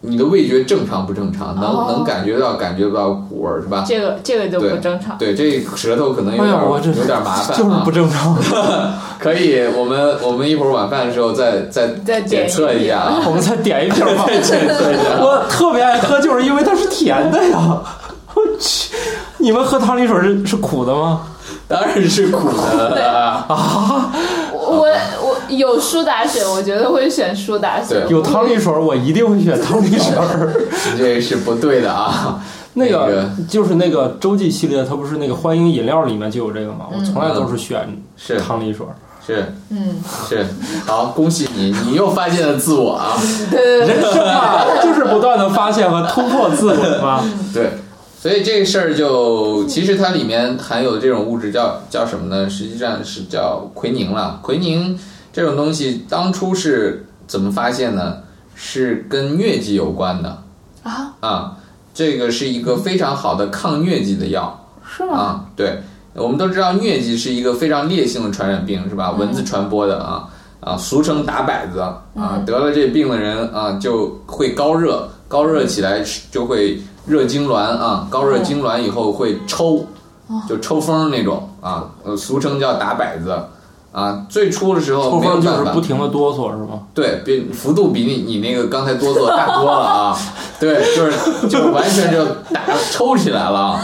[0.06, 3.84] 你的味觉正常不正常，能、哦能感觉到感觉不到苦味儿是吧？
[3.86, 5.16] 这个这个就不正常。
[5.16, 8.36] 对，这舌头可能有点、哎，我这有点麻烦、啊，就是不正常。
[9.18, 13.22] 可以，我们我们一会儿晚饭的时候再再再检测一下啊。
[13.26, 14.24] 我们再点一瓶吧。
[14.28, 15.16] 再检测一下。
[15.24, 17.80] 我特别爱喝，就是因为它是甜的呀。
[18.34, 18.94] 我去，
[19.38, 21.22] 你们喝汤力水是是苦的吗？
[21.66, 24.12] 当然是苦的 啊！
[24.52, 24.86] 我
[25.22, 28.04] 我有苏打水，我觉得会选苏打水。
[28.08, 30.14] 有汤力水，我一定会选汤力水。
[30.92, 32.40] 你这是不对的啊！
[32.74, 36.86] 那个那个就是那个洲际系列，它不是那个欢迎饮料里面就有这个吗？
[36.92, 38.84] 我从来都是选是汤力水。
[39.26, 40.44] 是嗯，是，
[40.86, 43.16] 好，恭喜你，你又发现了自我啊！
[43.50, 47.24] 对对对人生嘛，就是不断的发现和突破自我嘛。
[47.54, 47.70] 对，
[48.24, 52.48] 所以这个事儿就其实它里面含有这种物质叫叫什么呢？
[52.48, 54.40] 实际上是叫奎宁了。
[54.42, 54.98] 奎宁
[55.30, 58.16] 这种东西当初是怎么发现呢？
[58.54, 60.42] 是跟疟疾有关的
[60.84, 61.56] 啊啊，
[61.92, 64.58] 这个是一个非常好的抗疟疾的药。
[64.90, 65.18] 是吗？
[65.18, 65.82] 啊，对，
[66.14, 69.10] 我们都知道疟疾是一个非常烈性的传染病，是吧？
[69.10, 70.26] 蚊子传播的啊
[70.60, 79.86] 啊，俗称打摆子啊，得了这病的人啊就会高热，高热起来就会热痉挛啊，高热痉挛以后会抽，
[80.48, 83.34] 就抽风那种啊，呃，俗称叫打摆子。
[83.92, 86.80] 啊，最初的时候抽风就没有办法，是不停的哆嗦，是吗？
[86.92, 90.18] 对，比幅度比你你那个刚才哆嗦大多了啊！
[90.58, 93.78] 对，就是就完全就打抽起来了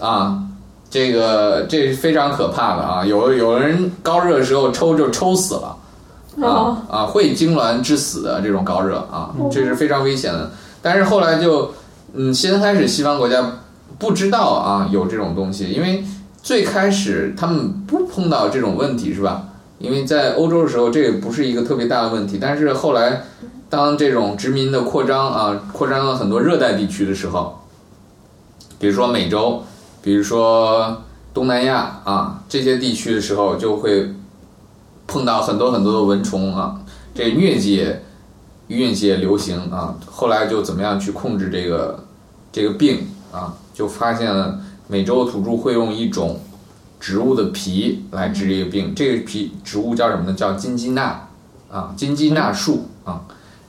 [0.00, 0.42] 啊！
[0.90, 3.04] 这个这是非常可怕的啊！
[3.04, 5.76] 有有人高热的时候抽就抽死了
[6.44, 10.50] 啊啊，会痉挛致死的这种高热啊，这是非常危险的。
[10.82, 11.70] 但是后来就
[12.14, 13.60] 嗯，先开始西方国家
[13.98, 16.04] 不知道啊有这种东西，因为
[16.42, 19.48] 最开始他们不碰到这种问题是吧？
[19.78, 22.38] 因为在欧洲的时候，这也不是一个特别大的问题。
[22.40, 23.22] 但是后来，
[23.68, 27.60] 当这种殖民的扩张啊，扩张了很多热带地区的时候，
[28.78, 29.62] 比如说美洲，
[30.02, 31.02] 比如说
[31.34, 34.14] 东南亚啊这些地区的时候，就会
[35.06, 36.76] 碰到很多很多的蚊虫啊，
[37.14, 37.84] 这疟疾
[38.78, 39.94] 也疟疾也流行啊。
[40.10, 42.04] 后来就怎么样去控制这个
[42.50, 43.54] 这个病啊？
[43.74, 44.58] 就发现了
[44.88, 46.40] 美洲土著会用一种
[47.00, 50.34] 植物的皮来治这个病，这个皮植物叫什么呢？
[50.34, 51.28] 叫金鸡纳
[51.70, 53.22] 啊，金鸡纳树啊。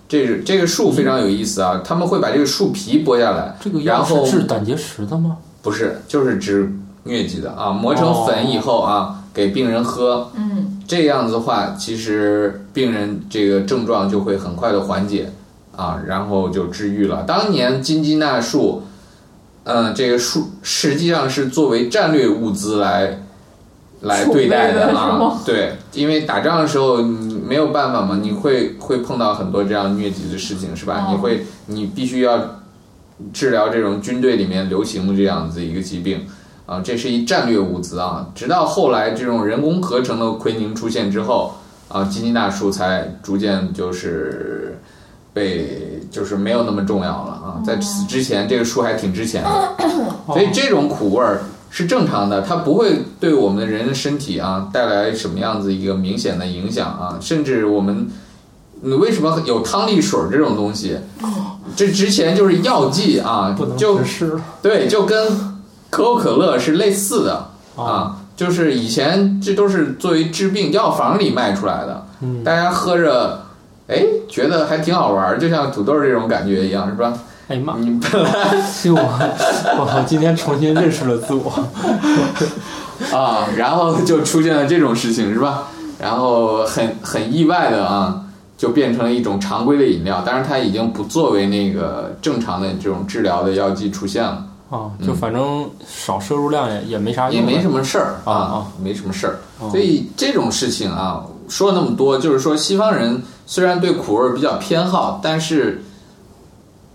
[0.09, 5.37] 这是这个树非常有意思啊，他们会把这个树皮剥下来，这个药然后是治胆结石的吗？
[5.63, 6.71] 不是，就是治
[7.05, 10.29] 疟疾的啊，磨成粉以后啊，给病人喝。
[10.35, 15.31] 嗯，这样子的话，其实病人这个症状就会很快的缓解
[15.75, 17.23] 啊，然后就治愈了。
[17.23, 18.83] 当年金鸡纳树，
[19.63, 23.19] 嗯、这个树实际上是作为战略物资来
[24.01, 25.39] 来对待的啊。
[25.45, 31.05] 对，因为打仗的时候你没有办法嘛，你会会碰到很多这样疟疾的事情，是吧？
[31.07, 32.59] 哦你会你必须要
[33.31, 36.25] 治疗这种军队里面流行的这样子一个疾病。
[36.65, 38.27] 啊，这是一战略物资啊！
[38.33, 41.55] 直到后来这种人工合成的奎宁出现之后，
[41.89, 44.79] 啊，金鸡纳树才逐渐就是
[45.33, 47.61] 被就是没有那么重要了啊。
[47.65, 49.75] 在此之前，这个树还挺值钱的，
[50.33, 58.07] 所以这种苦味儿是正常的，它不会对我们人的身体啊带来什么样子一个明显的影响啊，甚至我们。
[58.85, 60.97] 你为什么有汤力水儿这种东西？
[61.73, 63.97] 这之前就是药剂啊不，能就
[64.61, 65.52] 对，就跟
[65.93, 73.43] 可口可乐是类似的啊，就是以前这都是作为治病药房里卖出来的，嗯大家喝着，
[73.87, 77.13] 哎，觉得还挺好玩儿，就像土豆这种感觉一样，是吧？
[77.49, 77.75] 哎呀妈！
[77.77, 78.31] 你本来
[78.81, 81.51] 就我，我今天重新认识了自我。
[83.15, 85.67] 啊，然后就出现了这种事情，是吧？
[85.99, 88.21] 然后很很意外的啊，
[88.57, 94.45] 就变成了一种常规的饮料，但是它已经不作为那个正常的这种治疗的药剂出现了。
[94.69, 97.69] 啊，就反正少摄入量也也没啥，也没什。
[97.69, 99.39] 么事儿啊啊，没什么事儿。
[99.59, 105.83] 哦所以这种事情啊，说了那么多，就是说西方人虽然对苦味儿比较偏好，但是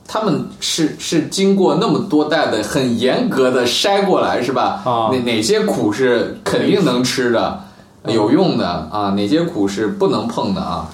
[0.06, 4.82] 他们是是经过那么多代的很严格的筛过来，是吧？
[4.84, 7.60] 啊哪哪些苦是肯定能吃的、
[8.06, 9.10] 有用的啊？
[9.16, 10.88] 哪些苦是不能碰的啊？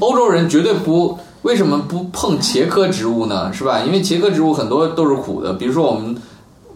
[0.00, 1.18] 欧洲人绝对不。
[1.46, 3.52] 为什么不碰茄科植物呢？
[3.52, 3.80] 是吧？
[3.86, 6.16] 因为茄科植物很多都是苦的，比如说我们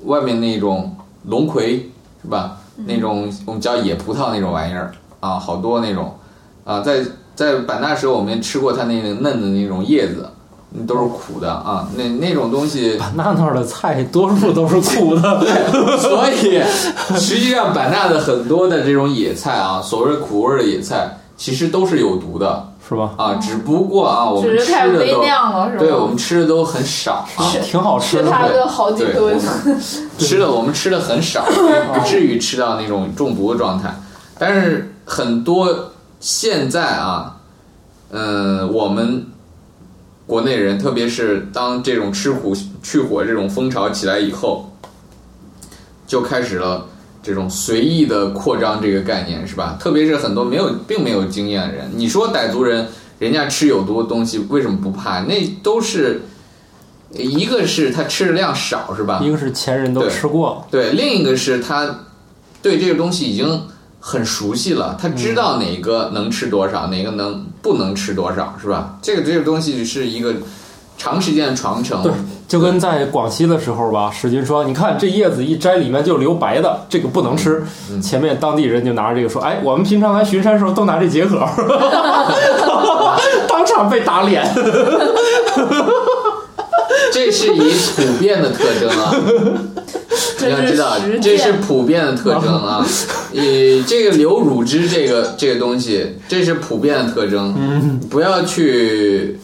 [0.04, 0.94] 外面那种
[1.26, 1.90] 龙葵，
[2.22, 2.56] 是吧？
[2.87, 6.14] 那种我们叫野葡萄那种玩意儿啊，好多那种
[6.64, 7.04] 啊，在
[7.35, 10.30] 在版纳时候我们吃过它那个嫩的那种叶子，
[10.72, 15.40] 嗯都是苦的啊，那那种东西，版纳那儿的菜多数都是苦的，
[15.98, 16.62] 所以
[17.18, 23.14] 实际上版纳的很多的这种野菜啊，所谓苦味儿的野菜，其实都是有毒的是吧？
[23.16, 25.79] 啊，只不过啊，我们只是吃的太微都，量了，是吧？
[25.79, 27.46] 对我们吃的都很少啊。
[27.62, 28.31] 挺好吃 吃的。
[28.33, 29.40] 它个好几对吨。
[30.18, 31.44] 吃的我们吃的很少，
[31.94, 33.94] 不至于吃到那种中毒的状态。
[34.37, 37.37] 但是很多现在啊，
[38.11, 39.24] 嗯，我们
[40.26, 44.72] 国内人，特别是当这种吃苦去火这种风潮起来以后，
[46.09, 46.87] 就开始了
[47.22, 49.76] 这种随意的扩张这个概念，是吧？
[49.80, 52.87] 特别是很多没有并没有经验的人，你说傣族人，
[53.18, 55.20] 人家吃有毒的东西为什么不怕？
[55.20, 56.22] 那都是。
[57.12, 59.20] 一个是他吃的量少，是吧？
[59.20, 62.02] 一个是前人都吃过，对，另一个是他
[62.62, 63.62] 对这个东西已经
[63.98, 68.96] 很熟悉了，他知道哪个能吃多少，哪个能不能吃多少，是吧？
[69.02, 70.37] 这个这个东西是一个
[71.00, 72.02] 长时间的传承。
[72.02, 72.12] 对，
[72.46, 77.64] 就跟在广西的时候吧，史军说：“你看这叶子一摘，里面就留白的，这个不能吃。
[77.90, 81.38] 嗯前面当地人就拿着这个说：“哎，我们平常来巡山时候都拿这解渴。
[83.48, 84.46] ”当场被打脸。
[87.12, 89.14] 这是以普遍的特征啊。
[90.40, 91.52] 你要知道，这是。
[91.54, 92.86] 普遍的特征啊。
[93.32, 97.54] 以， 这个留乳汁这个这个东西，这是普遍的特征。
[97.56, 99.40] 嗯，不要去。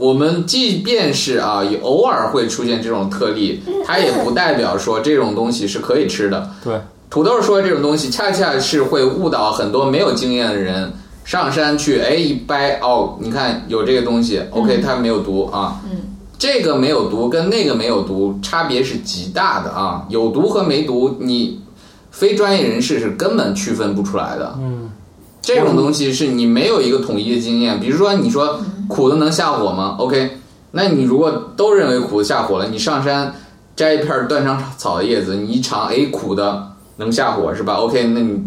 [0.00, 6.50] 我们即便是啊，也偶尔会出现这种特例，它也不代表说这种东西是可以吃的。
[6.64, 10.90] 对，土豆说的这种东西，恰恰是会误导很多没有经验的人
[11.22, 15.82] 上山去，哎，一掰哦，你看有这个东西，OK，它没有毒啊。
[15.84, 15.98] 嗯
[16.40, 21.60] 这个没有毒跟那个没有毒差别是极大的啊，有毒和没毒，你
[22.10, 24.56] 非专业人士是根本区分不出来的。
[24.58, 24.90] 嗯，
[25.42, 27.78] 这种东西是你没有一个统一的经验。
[27.78, 28.58] 比如说，你说
[28.90, 30.38] 苦的能下火吗？OK，
[30.72, 33.32] 那你如果都认为苦的下火了，你上山
[33.76, 38.42] 摘一片断肠草的叶子，你一尝，哎，苦的能下火是吧？OK，那你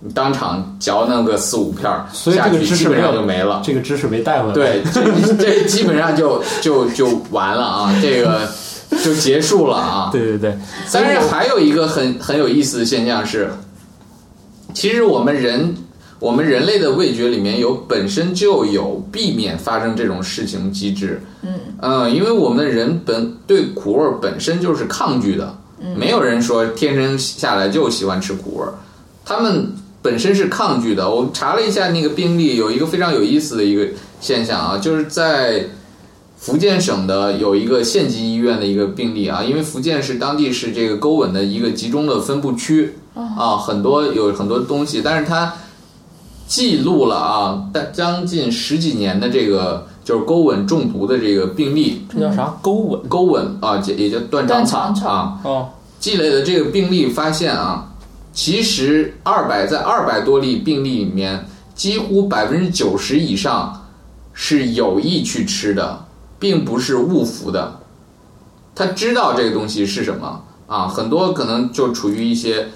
[0.00, 3.60] 你当场嚼那个四五片儿所以这个下去，基本上就没了。
[3.64, 7.94] 这个知识没带回来。，对，这这基本上就就就完了啊！
[8.00, 8.48] 这个
[9.02, 10.08] 就结束了啊。
[10.12, 10.58] 对对对，
[10.92, 13.50] 但是还有一个很很有意思的现象是，
[14.72, 15.74] 其实我们人
[16.18, 21.22] 我们人类的味觉里面有本身就有避免发生这种事情机制。
[21.42, 21.52] 嗯。
[22.14, 25.54] 因为我们人本对苦味儿本身就是抗拒的，
[25.96, 28.72] 没有人说天生下来就喜欢吃苦味儿，
[29.22, 31.10] 他们本身是抗拒的。
[31.10, 33.86] 我查了一下那个病例，有一个非常有意思的一个
[34.18, 35.66] 现象啊，就是在
[36.38, 45.52] 福建省的有一个县级医院的一个病例啊，因为福建是当地是这个钩吻的一个集中的分布区啊，很多有很多东西，但是它
[46.46, 52.54] 记录了啊，但将近十几年的这个就是钩吻中毒的这个病例，这叫啥？
[52.60, 53.08] 钩吻？
[53.08, 55.08] 钩吻啊，也也叫断肠草断肠草。
[55.08, 55.68] 啊，哦，
[55.98, 57.90] 积累的这个病例发现啊，
[58.32, 63.82] 其实二百在二百多例病例里面，几乎百分之九十以上
[64.32, 66.04] 是有意去吃的，
[66.38, 67.80] 并不是误服的。
[68.74, 72.68] 他知道这个东西是什么啊，很多可能就处于一些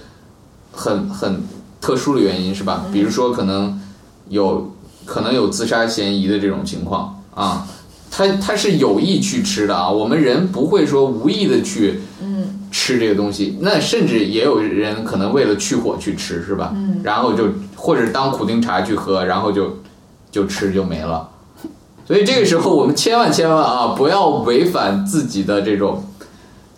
[0.73, 1.43] 很很
[1.81, 2.85] 特殊的原因，是吧？
[2.93, 3.81] 比如说可能
[4.29, 4.73] 有
[5.05, 7.67] 可能有自杀嫌疑的这种情况啊，
[8.11, 16.73] 他他是有意去吃的啊，我们人不会说无意的去嗯吃这个东西，那甚至也有人可能为了去火去吃，是吧？
[16.75, 19.79] 嗯，然后就或者当苦丁茶去喝，然后就
[20.31, 21.29] 就吃就没了。
[22.07, 26.03] 所以这个时候我们千万千万啊，不要违反自己的这种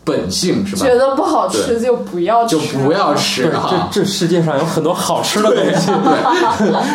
[0.04, 0.86] 本性，是吧？
[0.86, 3.42] 觉得不好吃就不要吃，就不要吃！
[3.42, 5.90] 这这世界上有很多好吃的东西。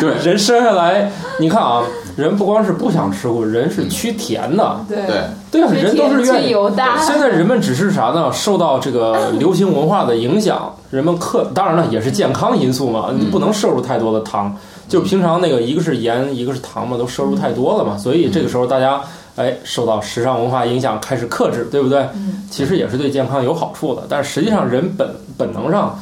[0.00, 1.82] 对 人生下来，你看啊，
[2.16, 4.80] 人不光是不想吃苦，人是趋甜的。
[4.88, 6.54] 对对对啊，人都是愿意。
[7.00, 8.30] 现在人们只是啥呢？
[8.32, 14.54] 受到这个 流行文化的影响，人们克当然了也是健康因素嘛，你不能摄入太多的糖。
[14.88, 19.00] 就平常那个一个是盐，一个是糖嘛，都摄入太多了嘛，所以这个时候大家
[19.36, 22.08] 哎受到时尚文化影响开始克制，对不对？
[22.50, 25.98] 其实也是对健康有好处的，但是实际上人本本能上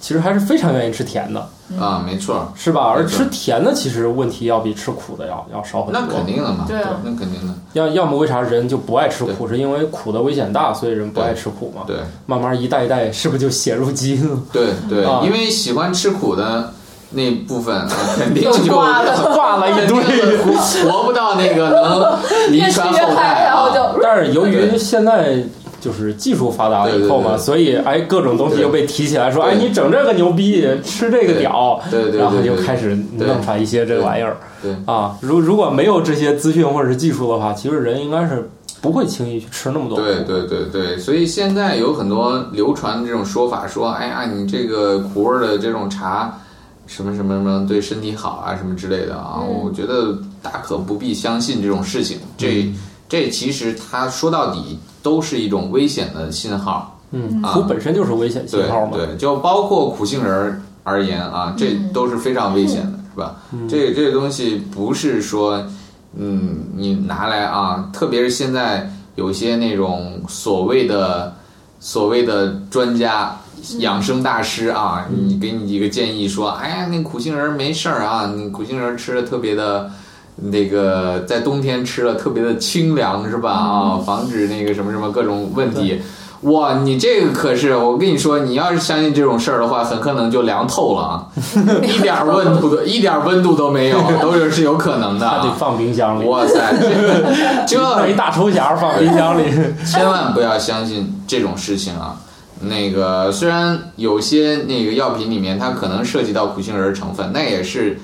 [0.00, 2.82] 其实还是非常愿意吃甜的，啊，没错，是吧？
[2.94, 6.00] 而吃甜的其实问题要比吃苦的要要少很多。
[6.00, 9.48] 那肯定的嘛，对啊那肯定的，要要么为啥人就不爱吃苦？
[9.48, 11.82] 是因为苦的危险大，所以人不爱吃苦嘛。
[11.84, 14.40] 对慢慢一代一代，是不是就写入基因了？
[14.52, 16.72] 对对啊，因为喜欢吃苦的
[17.10, 17.88] 那部分啊，
[18.18, 20.36] 肯定就挂了 挂了一堆。
[20.38, 20.52] 活
[20.90, 23.68] 活不到那个能遗传，后代啊。
[24.02, 25.42] 但是由于现在
[25.80, 35.16] 就是技术发达了以后嘛，对对对所以哎，各种东西又被提起来说，对哎，你整这个牛逼，吃这个屌，对对对然后就开始弄出来一些这玩意儿对啊。
[35.20, 38.50] 如如果没有这些资讯或者是技术的话，其实人应该是
[38.82, 39.96] 不会轻易去吃那么多。
[39.98, 46.40] 对对对对，所以现在有很多流传的这种说法，说哎呀，你这个苦味儿的这种茶，
[46.88, 52.18] 什么什么什么对身体好啊，什么之类的啊，嗯我觉得大可不必相信这种事情。
[52.36, 52.74] 这嗯
[53.08, 56.98] 这其实它说到底都是一种危险的信号。
[57.10, 58.92] 嗯，啊苦本身就是危险信号嘛。
[58.96, 63.36] 对，就包括苦杏仁儿而言啊，这都是非常危险的，是吧？
[63.68, 65.62] 这这个东西不是说，
[66.16, 71.34] 嗯，你拿来啊，特别是现在有些那种所谓的
[71.80, 73.34] 所谓的专家。
[73.78, 79.90] 养生大师啊，你给你一个建议说，哎呀，那苦杏仁儿没事儿啊，你苦杏仁儿吃的特别的，
[80.36, 83.50] 那个在冬天吃了特别的清凉是吧？
[83.50, 86.00] 啊，防止那个什么什么各种问题。
[86.42, 91.26] 哇，你这个可是我跟你说，你要是相信这种事儿的话，很可能就凉透了啊，
[91.82, 95.56] 一点儿温度都一点儿温度都没有，都是是有可能的那得啊。
[95.58, 96.72] 放冰箱里，哇塞，
[97.66, 99.52] 这 弄一大抽匣放冰箱里。
[99.84, 102.14] 千万不要相信这种事情啊！
[102.60, 107.98] 那个虽然有些那个药品里面它可能涉及到苦杏仁儿成分，那也是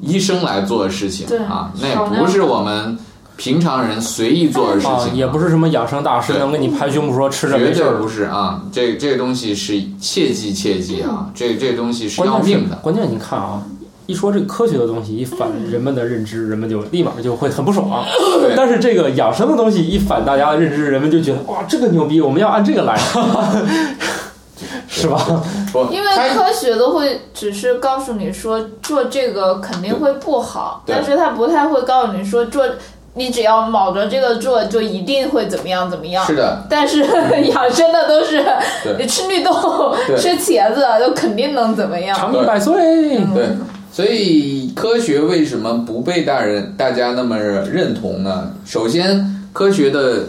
[0.00, 2.98] 医生来做的事情对啊，那也不是我们
[3.36, 8.08] 平常人随意做的事啊，情，也不是什么养生大师对能给你拍胸脯说吃着绝没事儿对不。
[8.08, 8.62] 是啊！
[8.72, 11.30] 这这个东西是切记切记啊！
[11.34, 12.76] 这这东西是要命的。
[12.76, 13.62] 关键你看啊，
[14.06, 18.04] 一说这个科学的东西一反人们的认知，人们就立马就会很不爽。
[18.56, 22.96] 但是这个养生的东西一反大家的认知，人们就觉得哇，这个牛逼，我们要按这个来，
[24.88, 25.42] 是吧？
[25.90, 32.64] 因为科学都会只是告诉你说做这个肯定会不好，但是他不太会告诉你说做
[33.14, 36.24] 你只要卯着这个做就一定会怎么样怎么样。
[36.24, 37.00] 是的，但是
[37.50, 38.44] 养生的都是
[38.98, 42.16] 你吃绿豆、吃茄子就肯定能怎么样。
[42.16, 42.74] 长命百岁。
[43.34, 43.48] 对，
[43.96, 48.50] 所以科学为什么不被大人大家那么认同呢？
[48.66, 50.26] 首先，科学的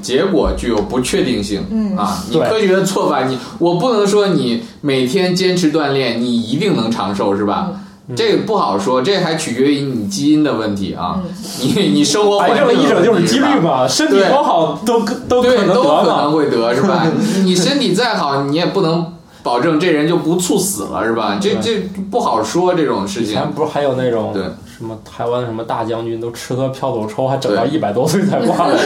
[0.00, 1.62] 结果具有不确定性。
[1.70, 7.72] 嗯啊，你科学的做法，你我不能说你每天坚持锻炼，你一定能长寿，是吧？
[8.16, 11.20] 这个不好说，这还取决于你基因的问题啊。
[11.60, 16.30] 你你生活环癌境的症的一整就是问题吧几率嘛，身体对多好都都可对，能都可能得嘛。
[16.30, 17.06] 会得是吧？
[17.42, 19.12] 你 你身体再好，你也不能
[19.44, 21.38] 保证这人就不猝死了是吧？
[21.40, 21.78] 这这
[22.10, 23.48] 不好说这种事情以前。
[23.52, 24.42] 不是还有那种对
[24.76, 28.74] 什么台湾什么大将军都吃喝嫖赌抽，还整到对一百多岁才挂了。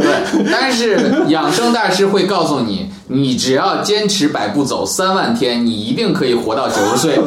[0.00, 7.20] 对，但是养生大师会告诉你，你只要坚持百步走三万天，你一定可以活到九十岁， 是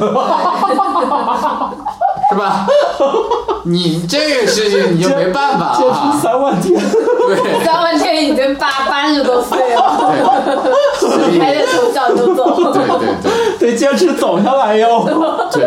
[2.35, 2.65] 吧？
[3.65, 6.19] 你这个事情你就没办法 坚持啊。
[6.21, 6.79] 三万天，
[7.27, 7.63] 对
[8.19, 10.13] 天已经八八十多岁了，
[11.39, 12.55] 还得从小就走。
[12.73, 12.97] 对对
[13.57, 13.71] 对。
[13.71, 15.49] 得坚持走下来哟。
[15.51, 15.65] 对，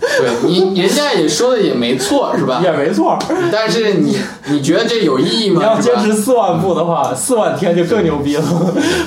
[0.00, 2.60] 对你人家也说的也没错，是吧？
[2.62, 3.18] 也没错，
[3.50, 5.60] 但是你你觉得这有意义吗？
[5.60, 8.44] 你要坚持四万步的话，四万天就更牛逼了。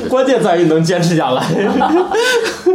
[0.10, 1.43] 关键在于能坚持下来。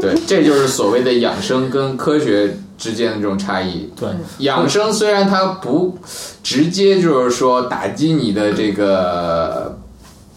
[0.01, 3.91] 对，这就是所谓的养生跟科学之间的这种差异。
[3.95, 4.09] 对，
[4.39, 5.99] 养生虽然它不
[6.43, 9.77] 直接就是说打击你的这个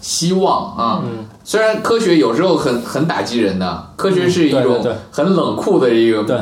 [0.02, 1.26] 希望啊，嗯。
[1.44, 4.80] 虽然科学有时候很很打击人的，科学是一种
[5.10, 6.36] 很冷酷的一个，对，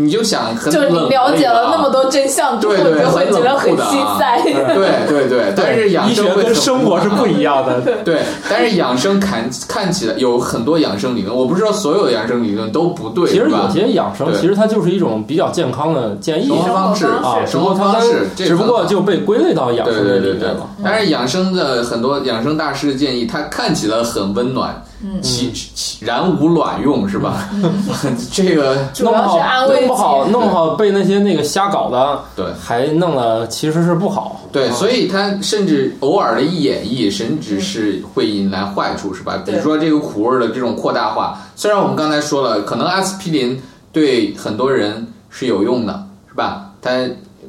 [0.00, 1.98] 你就想很就是你冷了解了那么多。
[2.08, 4.40] 真相之后，对对你就会觉得很心塞。
[4.44, 7.80] 对 对对， 但是养生跟生活是不一样的。
[8.04, 24.80] 对，但是养生看看起来有很多养生理论，我不知道所有的养生理论都不对，其实有些养生，其实它就是一种比较健康的建议生活方式啊，只生活不过它方式，只不过就被归类到养生的对对对里面了。，但是养生的很多养生大师的建议，它看起来很温暖，
[25.22, 27.48] 其其然无卵用，是吧？
[28.32, 34.42] 这个弄不好弄不好，弄不好被那些那个瞎搞的，对还弄了其实是不好。
[34.50, 39.42] 对，啊所以它甚至偶尔的一演绎，甚至是会引来坏处，是吧？
[39.44, 43.60] 比如说这个苦味儿的这种扩大化，虽然我们刚才说了，可能阿司匹林
[43.92, 46.70] 对很多人是有用的，是吧？
[46.80, 46.90] 它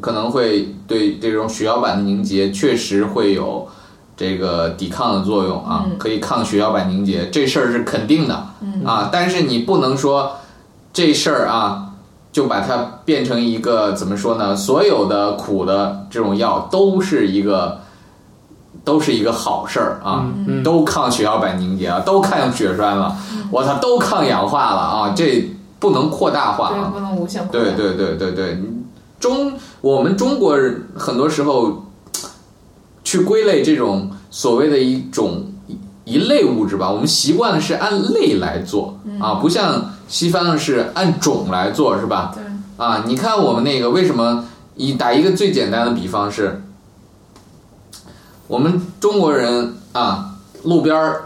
[0.02, 3.68] 可能会对这种血小板的凝结确实会有
[4.20, 8.36] 这个抵抗的作用啊，可以抗血小板凝结，这事儿是肯定的
[8.86, 9.10] 啊。
[9.10, 10.34] 但是你不能说
[10.92, 11.86] 这事儿啊。
[12.32, 14.56] 就把它变成一个怎么说呢？
[14.56, 17.80] 所有的苦的这种药都是一个
[18.86, 23.18] 都是一个好事儿啊，嗯都抗血小板凝结啊，都抗血栓了，
[23.52, 25.14] 我操，都抗氧化了啊！
[25.18, 25.50] 这
[25.80, 26.92] 不能扩大化，啊！
[26.94, 27.66] 不能无限扩大。
[27.66, 28.64] 对对对对对，
[29.20, 31.84] 中我们中国人很多时候
[33.10, 35.44] 去归类这种所谓的一种
[36.06, 42.36] 一类物质吧，我们习惯的是按类来做啊，不像西方是按种来做，是吧？
[42.36, 42.44] 对
[42.78, 44.46] 啊，你看我们那个为什么？
[44.76, 46.62] 以打一个最简单的比方是，
[48.46, 51.24] 我们中国人啊，路边儿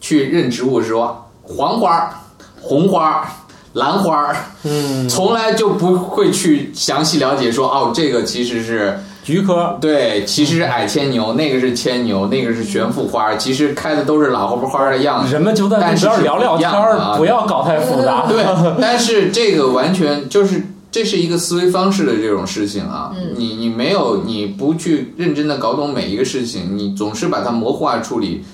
[0.00, 2.14] 去认植物说黄花儿、
[2.60, 3.28] 红花儿、
[3.72, 15.32] 兰花儿，嗯，从来就不会去详细了解说哦，这个其实是菊科对，其实是矮牵牛，那个是牵牛，那个是悬浮花，其实开的都是老婆花的样子。
[15.32, 18.26] 人们就在路边聊聊天儿，不要搞太复杂。
[18.28, 18.44] 对，
[18.78, 28.44] 但是这个完全就是这是一个思维方式的这种事情啊，你你没有你不去认真的搞懂每一个事情，你总是把它模糊化处理，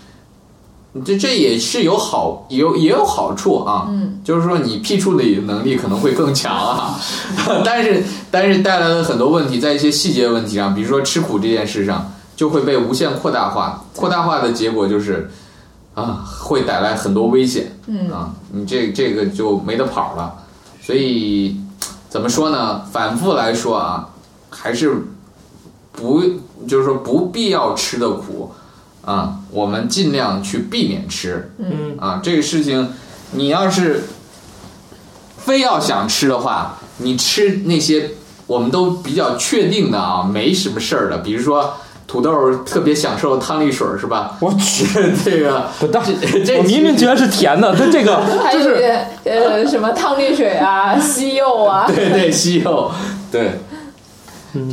[1.04, 6.98] 这这也是有好有也有好处啊，嗯，就是说你批处理能力可能会更强啊，
[7.64, 15.30] 但是但是带来了很多问题，在一些细节问题上，比如说吃苦这件事上，就会被无限扩大化，扩大化的结果就是。
[15.92, 17.76] 啊，会带来很多危险。
[17.88, 20.32] 嗯啊，你这这个就没得跑了。
[20.80, 21.56] 所以
[22.08, 22.80] 怎么说呢？
[22.92, 24.08] 反复来说啊，
[24.48, 25.04] 还是
[25.90, 26.22] 不
[26.68, 28.52] 就是说不必要吃的苦
[29.04, 31.52] 啊，我们尽量去避免吃。
[31.58, 32.92] 嗯啊，这个事情
[33.32, 34.04] 你要是
[35.38, 38.10] 非要想吃的话，你吃那些
[38.46, 41.74] 我们都比较确定的啊，没什么事儿的，比如说。
[42.10, 44.36] 土豆特别享受汤力水是吧？
[44.40, 44.84] 我去，
[45.24, 48.20] 这个不但这这我明明觉得是甜的，它 这个
[48.52, 52.90] 就是呃什么汤力水啊、 西柚啊，对对，西柚，
[53.30, 53.60] 对，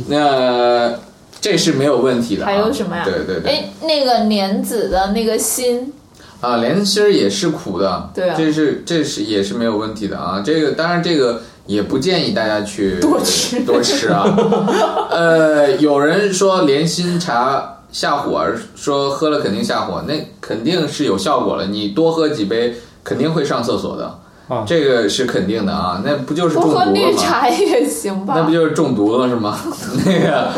[0.08, 0.92] 那
[1.40, 2.46] 这是没有问题的啊。
[2.46, 3.04] 还有什么呀？
[3.04, 5.92] 对对对，哎，那个莲子的那个心，
[6.40, 10.42] 啊，莲心儿也是苦的，对啊这是这是也是没有问题的啊。
[10.44, 14.24] 这个当然这个也不建议大家去多吃多吃啊。
[15.10, 18.44] 呃，有人说莲心茶下火，
[18.76, 21.66] 说喝了肯定下火，那肯定是有效果了。
[21.66, 24.18] 你多喝几杯肯定会上厕所的，
[24.48, 26.02] 啊这个是肯定的啊。
[26.04, 27.18] 那不就是中不喝绿毒了吗？
[27.22, 28.34] 茶也行吧？
[28.36, 29.58] 那不就是中毒了是吗？
[30.04, 30.50] 那个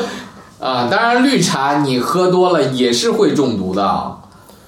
[0.61, 4.19] 啊，当然绿茶你喝多了也是会中毒的啊，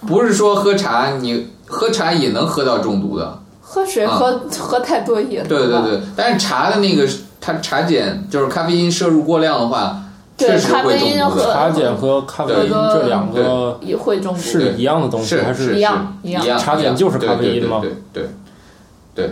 [0.07, 3.38] 不是说喝茶你喝茶也能喝到中毒的。
[3.61, 7.07] 喝水喝、 喝太多也对对对，但是茶的那个
[7.40, 9.97] 它茶碱就是咖啡因摄入过量的话，
[10.36, 11.45] 对确实会中咖啡因毒的。
[11.47, 14.40] 和茶碱和咖啡因这两个也会中毒。
[14.40, 18.30] 是一样的东西，是还是一样一样样，茶碱就是咖啡因吗对对对对，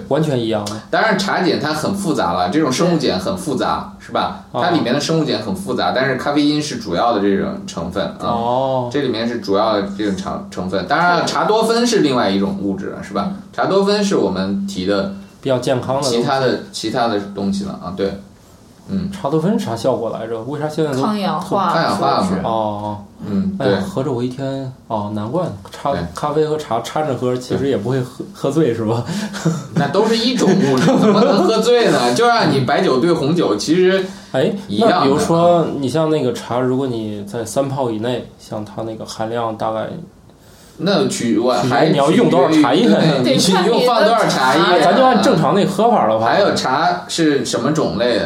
[0.08, 0.72] 完全一样的？
[0.90, 4.44] 当然茶碱它很复杂了，这种生物碱很复杂，是吧？
[4.52, 8.20] 哦它里面的生物碱很复杂，但是咖啡因是主要的这种成分啊。
[8.20, 13.32] 哦，这里面是主要的这种成成分，当然了，茶多酚是另外一种物质，是吧？
[13.52, 16.08] 茶多酚是我们提的比较健康的。
[16.08, 18.20] 其他的其他的东西了啊，对，
[18.88, 19.10] 嗯。
[19.12, 20.40] 茶多酚啥效果来着？
[20.42, 22.40] 为啥现在都抗氧化，抗氧化是嘛。
[22.44, 22.98] 哦？
[23.26, 23.76] 嗯，对。
[23.80, 26.00] 合着我一天哦，难怪茶对。
[26.14, 29.04] 咖啡和茶掺着喝，其实也不会喝喝醉是吧？
[29.74, 32.14] 那都是一种物质，怎么能喝醉呢？
[32.14, 39.88] 就让你白酒兑红酒，其实 哎，一样比如说你像那个茶，如果你在三泡以内，像它那个含量大概，
[40.78, 42.88] 那取我还你要用多少茶叶？
[43.22, 48.18] 你你用放多少茶茶叶，咱就按正常那喝法的话，还有茶是什么种类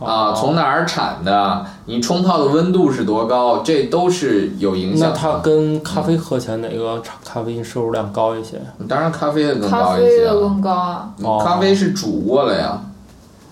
[0.00, 0.30] 啊？
[0.30, 1.64] 哦从哪儿产的？
[1.86, 3.58] 你冲泡的温度是多高？
[3.58, 5.14] 这都是有影响的。
[5.14, 8.60] 那它跟咖啡喝起来哪个茶咖啡因摄入量高一些？
[8.88, 10.08] 当然咖啡的更咖高一些啊。
[10.08, 11.10] 啡的更高啊。
[11.22, 12.80] 哦咖啡是煮过了呀，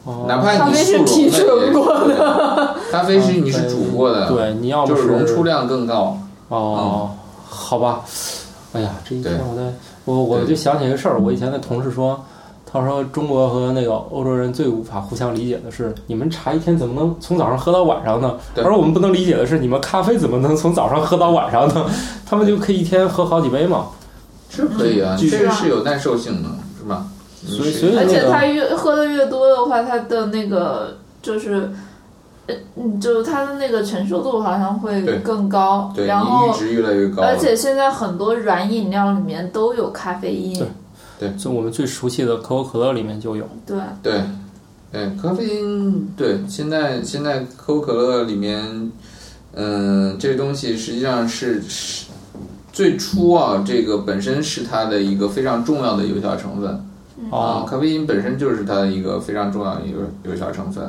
[0.05, 6.19] 哦哪怕咖啡是你速溶提纯的过的，咖啡是你是煮过的，，对，你要不就是溶出量更高。
[6.49, 7.11] 哦，
[7.49, 8.03] 好吧，
[8.73, 9.63] 哎呀，这一天我在
[10.05, 12.23] 我我就想起一个事儿，我以前的同事说，
[12.71, 18.35] 他说中国和那个欧洲人最无法互相理解的是，你们茶一天怎么能从早上喝到晚上呢？
[18.55, 21.87] 对而我们不能理解的是，你们咖啡怎么能从早上喝到晚上呢？
[22.29, 23.87] 他们就可以一天喝好几杯嘛。
[24.49, 26.49] 是可以啊，嗯这个是有耐受性的，
[26.79, 27.07] 是吧？
[27.47, 31.71] 所以是而且所以那个它越喝的越多的话，他的那个就是，
[32.47, 35.93] 呃，嗯，就是它的那个承受度好像会更高。
[35.95, 40.67] 对，然后值越来越高，而且现在很多软饮料里面都有咖啡因。
[41.19, 41.33] 对。
[41.37, 43.49] 就我们最熟悉的可口可乐里面就有。
[43.67, 44.23] 对，对，
[44.93, 48.91] 对，咖啡因，对，现在现在可口可乐里面，
[49.55, 52.07] 嗯，这东西实际上是是
[52.73, 56.71] 最初啊，这个本身是它的一个非常重要的有效成分。
[57.31, 60.85] 啊，哦，咖啡因本身就是它的一个非常重要的一个有效成分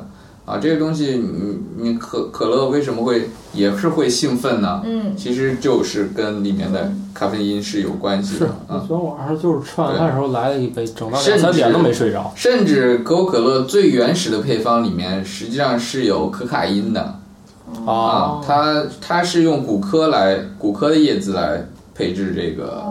[0.48, 4.82] 啊，这个东西你你可可乐为什么会也是会兴奋呢？
[4.86, 8.48] 嗯，其实就是跟里面的咖啡因是有关系的，
[8.88, 12.32] 昨天晚上就是吃晚饭的时候来了一杯，整到两三点都没睡着。
[12.34, 17.02] 甚至可口可乐最原始的配方里面，实际上是有可卡因的
[17.86, 22.86] 啊哦，，它它是用古柯来古柯的叶子来配制这个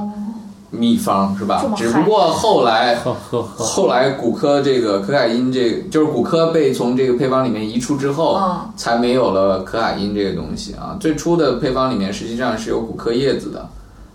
[0.71, 10.97] 秘方，是吧只不过后来后来骨科这个可卡因这个就是骨科被从这个配方里面移出之后，嗯才没有了可卡因这个东西啊。
[10.99, 13.69] 最初的配方里面实际上是有骨科叶子的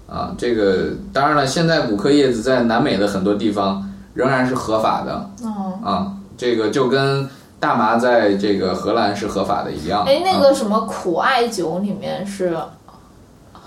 [0.08, 0.34] 啊。
[0.38, 5.80] 这个当然了，现在骨科叶子在南美的很多地方仍然是合法的哦。
[5.84, 6.14] 啊。
[6.38, 7.30] 这个就跟
[7.60, 10.04] 大麻在这个荷兰是合法的一样。
[10.08, 12.58] 哎，那啊个什么苦艾酒里面是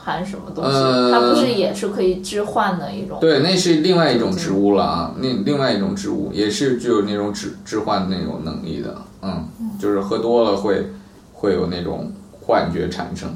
[0.05, 0.70] 含什么东西？
[0.70, 3.18] 呃它不是也是可以置换的一种？
[3.20, 9.48] 对，那是另外一种植物了啊，那另外一种植物也是具有那种致致幻的那种能力的，嗯，
[9.80, 10.86] 就是喝多了会
[11.32, 13.30] 会有那种幻觉产生，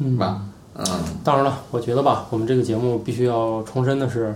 [0.00, 0.40] 是吧？
[0.76, 0.84] 嗯，
[1.22, 4.34] 当然了，我觉得吧，我们这个节目必须要重申的是，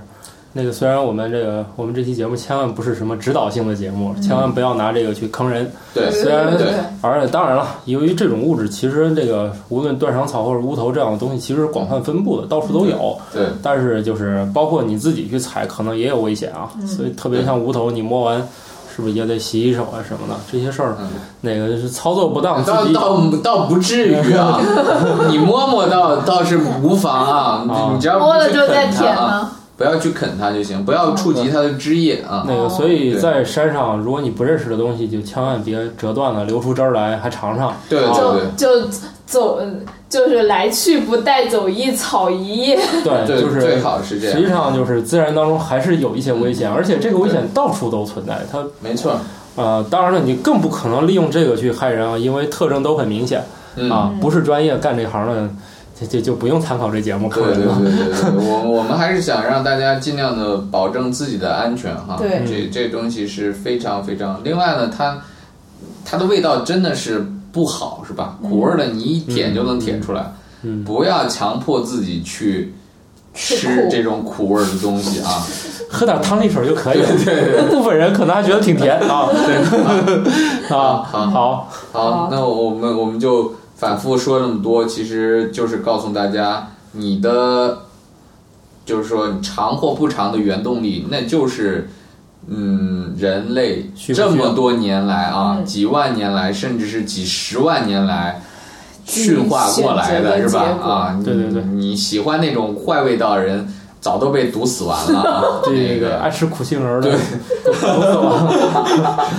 [0.55, 5.71] 那个虽然我们这个我们这期节目千万不是什么指导性的节目，千万不要拿这个去坑人。
[5.95, 6.49] 对，虽然
[7.01, 13.17] 而且当然了，由于这种物质，其实这个无论断肠草或者乌头这样的东西，其实是广泛分布的，到处都有。
[13.33, 16.71] 对，但是就是包括你自己去采，可能也有危险啊。
[16.87, 18.39] 所以特别像无头，你摸完
[18.97, 20.35] 是不是也得洗洗手啊什么的？
[20.51, 21.09] 这些事儿，嗯
[21.43, 24.59] 那个是操作不当，倒倒倒不至于啊，
[25.31, 29.51] 你摸摸倒倒是无妨啊，啊你只要摸了去就在啃它啊，舔呢。
[29.79, 32.45] 不要去啃它就行，不要触及它的枝叶啊。
[32.49, 37.73] 那个，哦所以在山上，如果你不认识的东西，就千万别折断了，留出汁儿来，还尝尝。
[37.89, 38.51] 对啊对对。
[38.57, 38.91] 就就
[39.25, 39.61] 走，
[40.09, 42.77] 就是来去不带走一草一叶。
[43.05, 44.37] 对，就是最好是这样。
[44.37, 48.41] 实际上就是自然当中还是有一些危险，而且这个危险到处都存在。
[48.51, 49.17] 它没错，
[49.55, 53.45] 呃，当然了，你更不可能利用这个去害人啊，因为特征都很明显
[53.77, 55.49] 嗯啊，不是专业干这行的，
[56.01, 57.55] 就就就不用参考这节目，对对。
[57.55, 62.17] 对对对， 我我们还是想让大家尽量的保证自己的安全哈。
[62.19, 64.41] 对这这东西是非常非常。
[64.45, 65.19] 另外呢，它
[66.05, 68.39] 它的味道真的是不好，是吧？
[68.43, 70.33] 苦味儿的你一舔就能舔出来。
[70.63, 72.75] 嗯不要强迫自己去
[73.33, 75.31] 吃这种苦味儿的东西啊。
[75.91, 77.09] 喝点汤力水就可以了。
[77.25, 79.29] 对对对 部分人可能还觉得挺甜啊。
[79.33, 79.57] 对
[80.77, 87.83] 啊，好好，好，那我们我们就反复说那么多，其实就是告诉大家，你的
[88.85, 91.89] 就是说你长或不长的原动力，那就是
[92.49, 98.43] 嗯，人类这么多年来啊，嗯几万年来，甚至是几十万年来
[99.05, 105.43] 驯化过来的，是吧啊，对对对你你喜欢那种坏味道的人，早都被毒死完了啊。
[105.67, 107.19] 这个爱吃苦杏仁儿的，对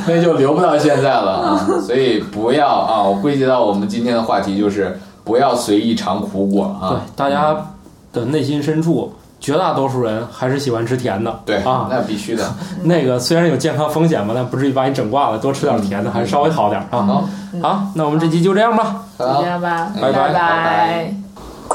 [0.16, 1.68] 那就留不到现在了啊。
[1.86, 7.01] 所以不要啊，我归结到我们今天的话题就是不要随意尝苦果啊对啊。
[7.16, 7.55] 大家
[8.12, 11.39] 的内心深处，绝大多数人还是喜欢吃甜的。
[11.45, 12.43] 对啊，那必须的。
[12.84, 17.01] 那个虽然有健康风险吧，但不至于把你整挂了，多吃点甜的还是稍微好点啊。
[17.03, 17.24] 好，
[17.62, 19.03] 好，那我们这期就这样吧。
[19.18, 21.19] 就好这，样吧，拜拜拜拜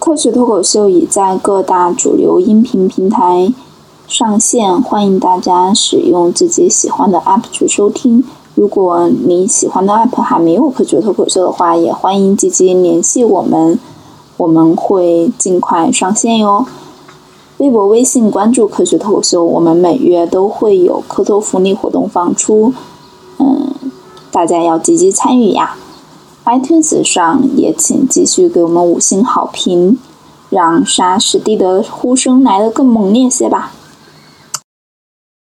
[0.00, 3.52] 科学脱口秀已在各大主流音频平台
[4.08, 8.24] 上线，欢迎大家使用自己喜欢的 app 去收听。
[8.54, 13.78] 如果你喜欢的 app 还没有科学脱口秀的话，也欢迎积极联系我们，
[14.38, 16.64] 我们会尽快上线哟。
[17.58, 22.72] 微博、微信关注科学脱口秀，我们每月都会有科托福利活动放出，
[23.38, 23.68] 嗯，
[24.32, 25.76] 大家要积极参与呀。
[26.50, 29.96] iTunes 上也请继续给我们五星好评，
[30.48, 33.72] 让杀史蒂德的呼声来得更猛烈些吧。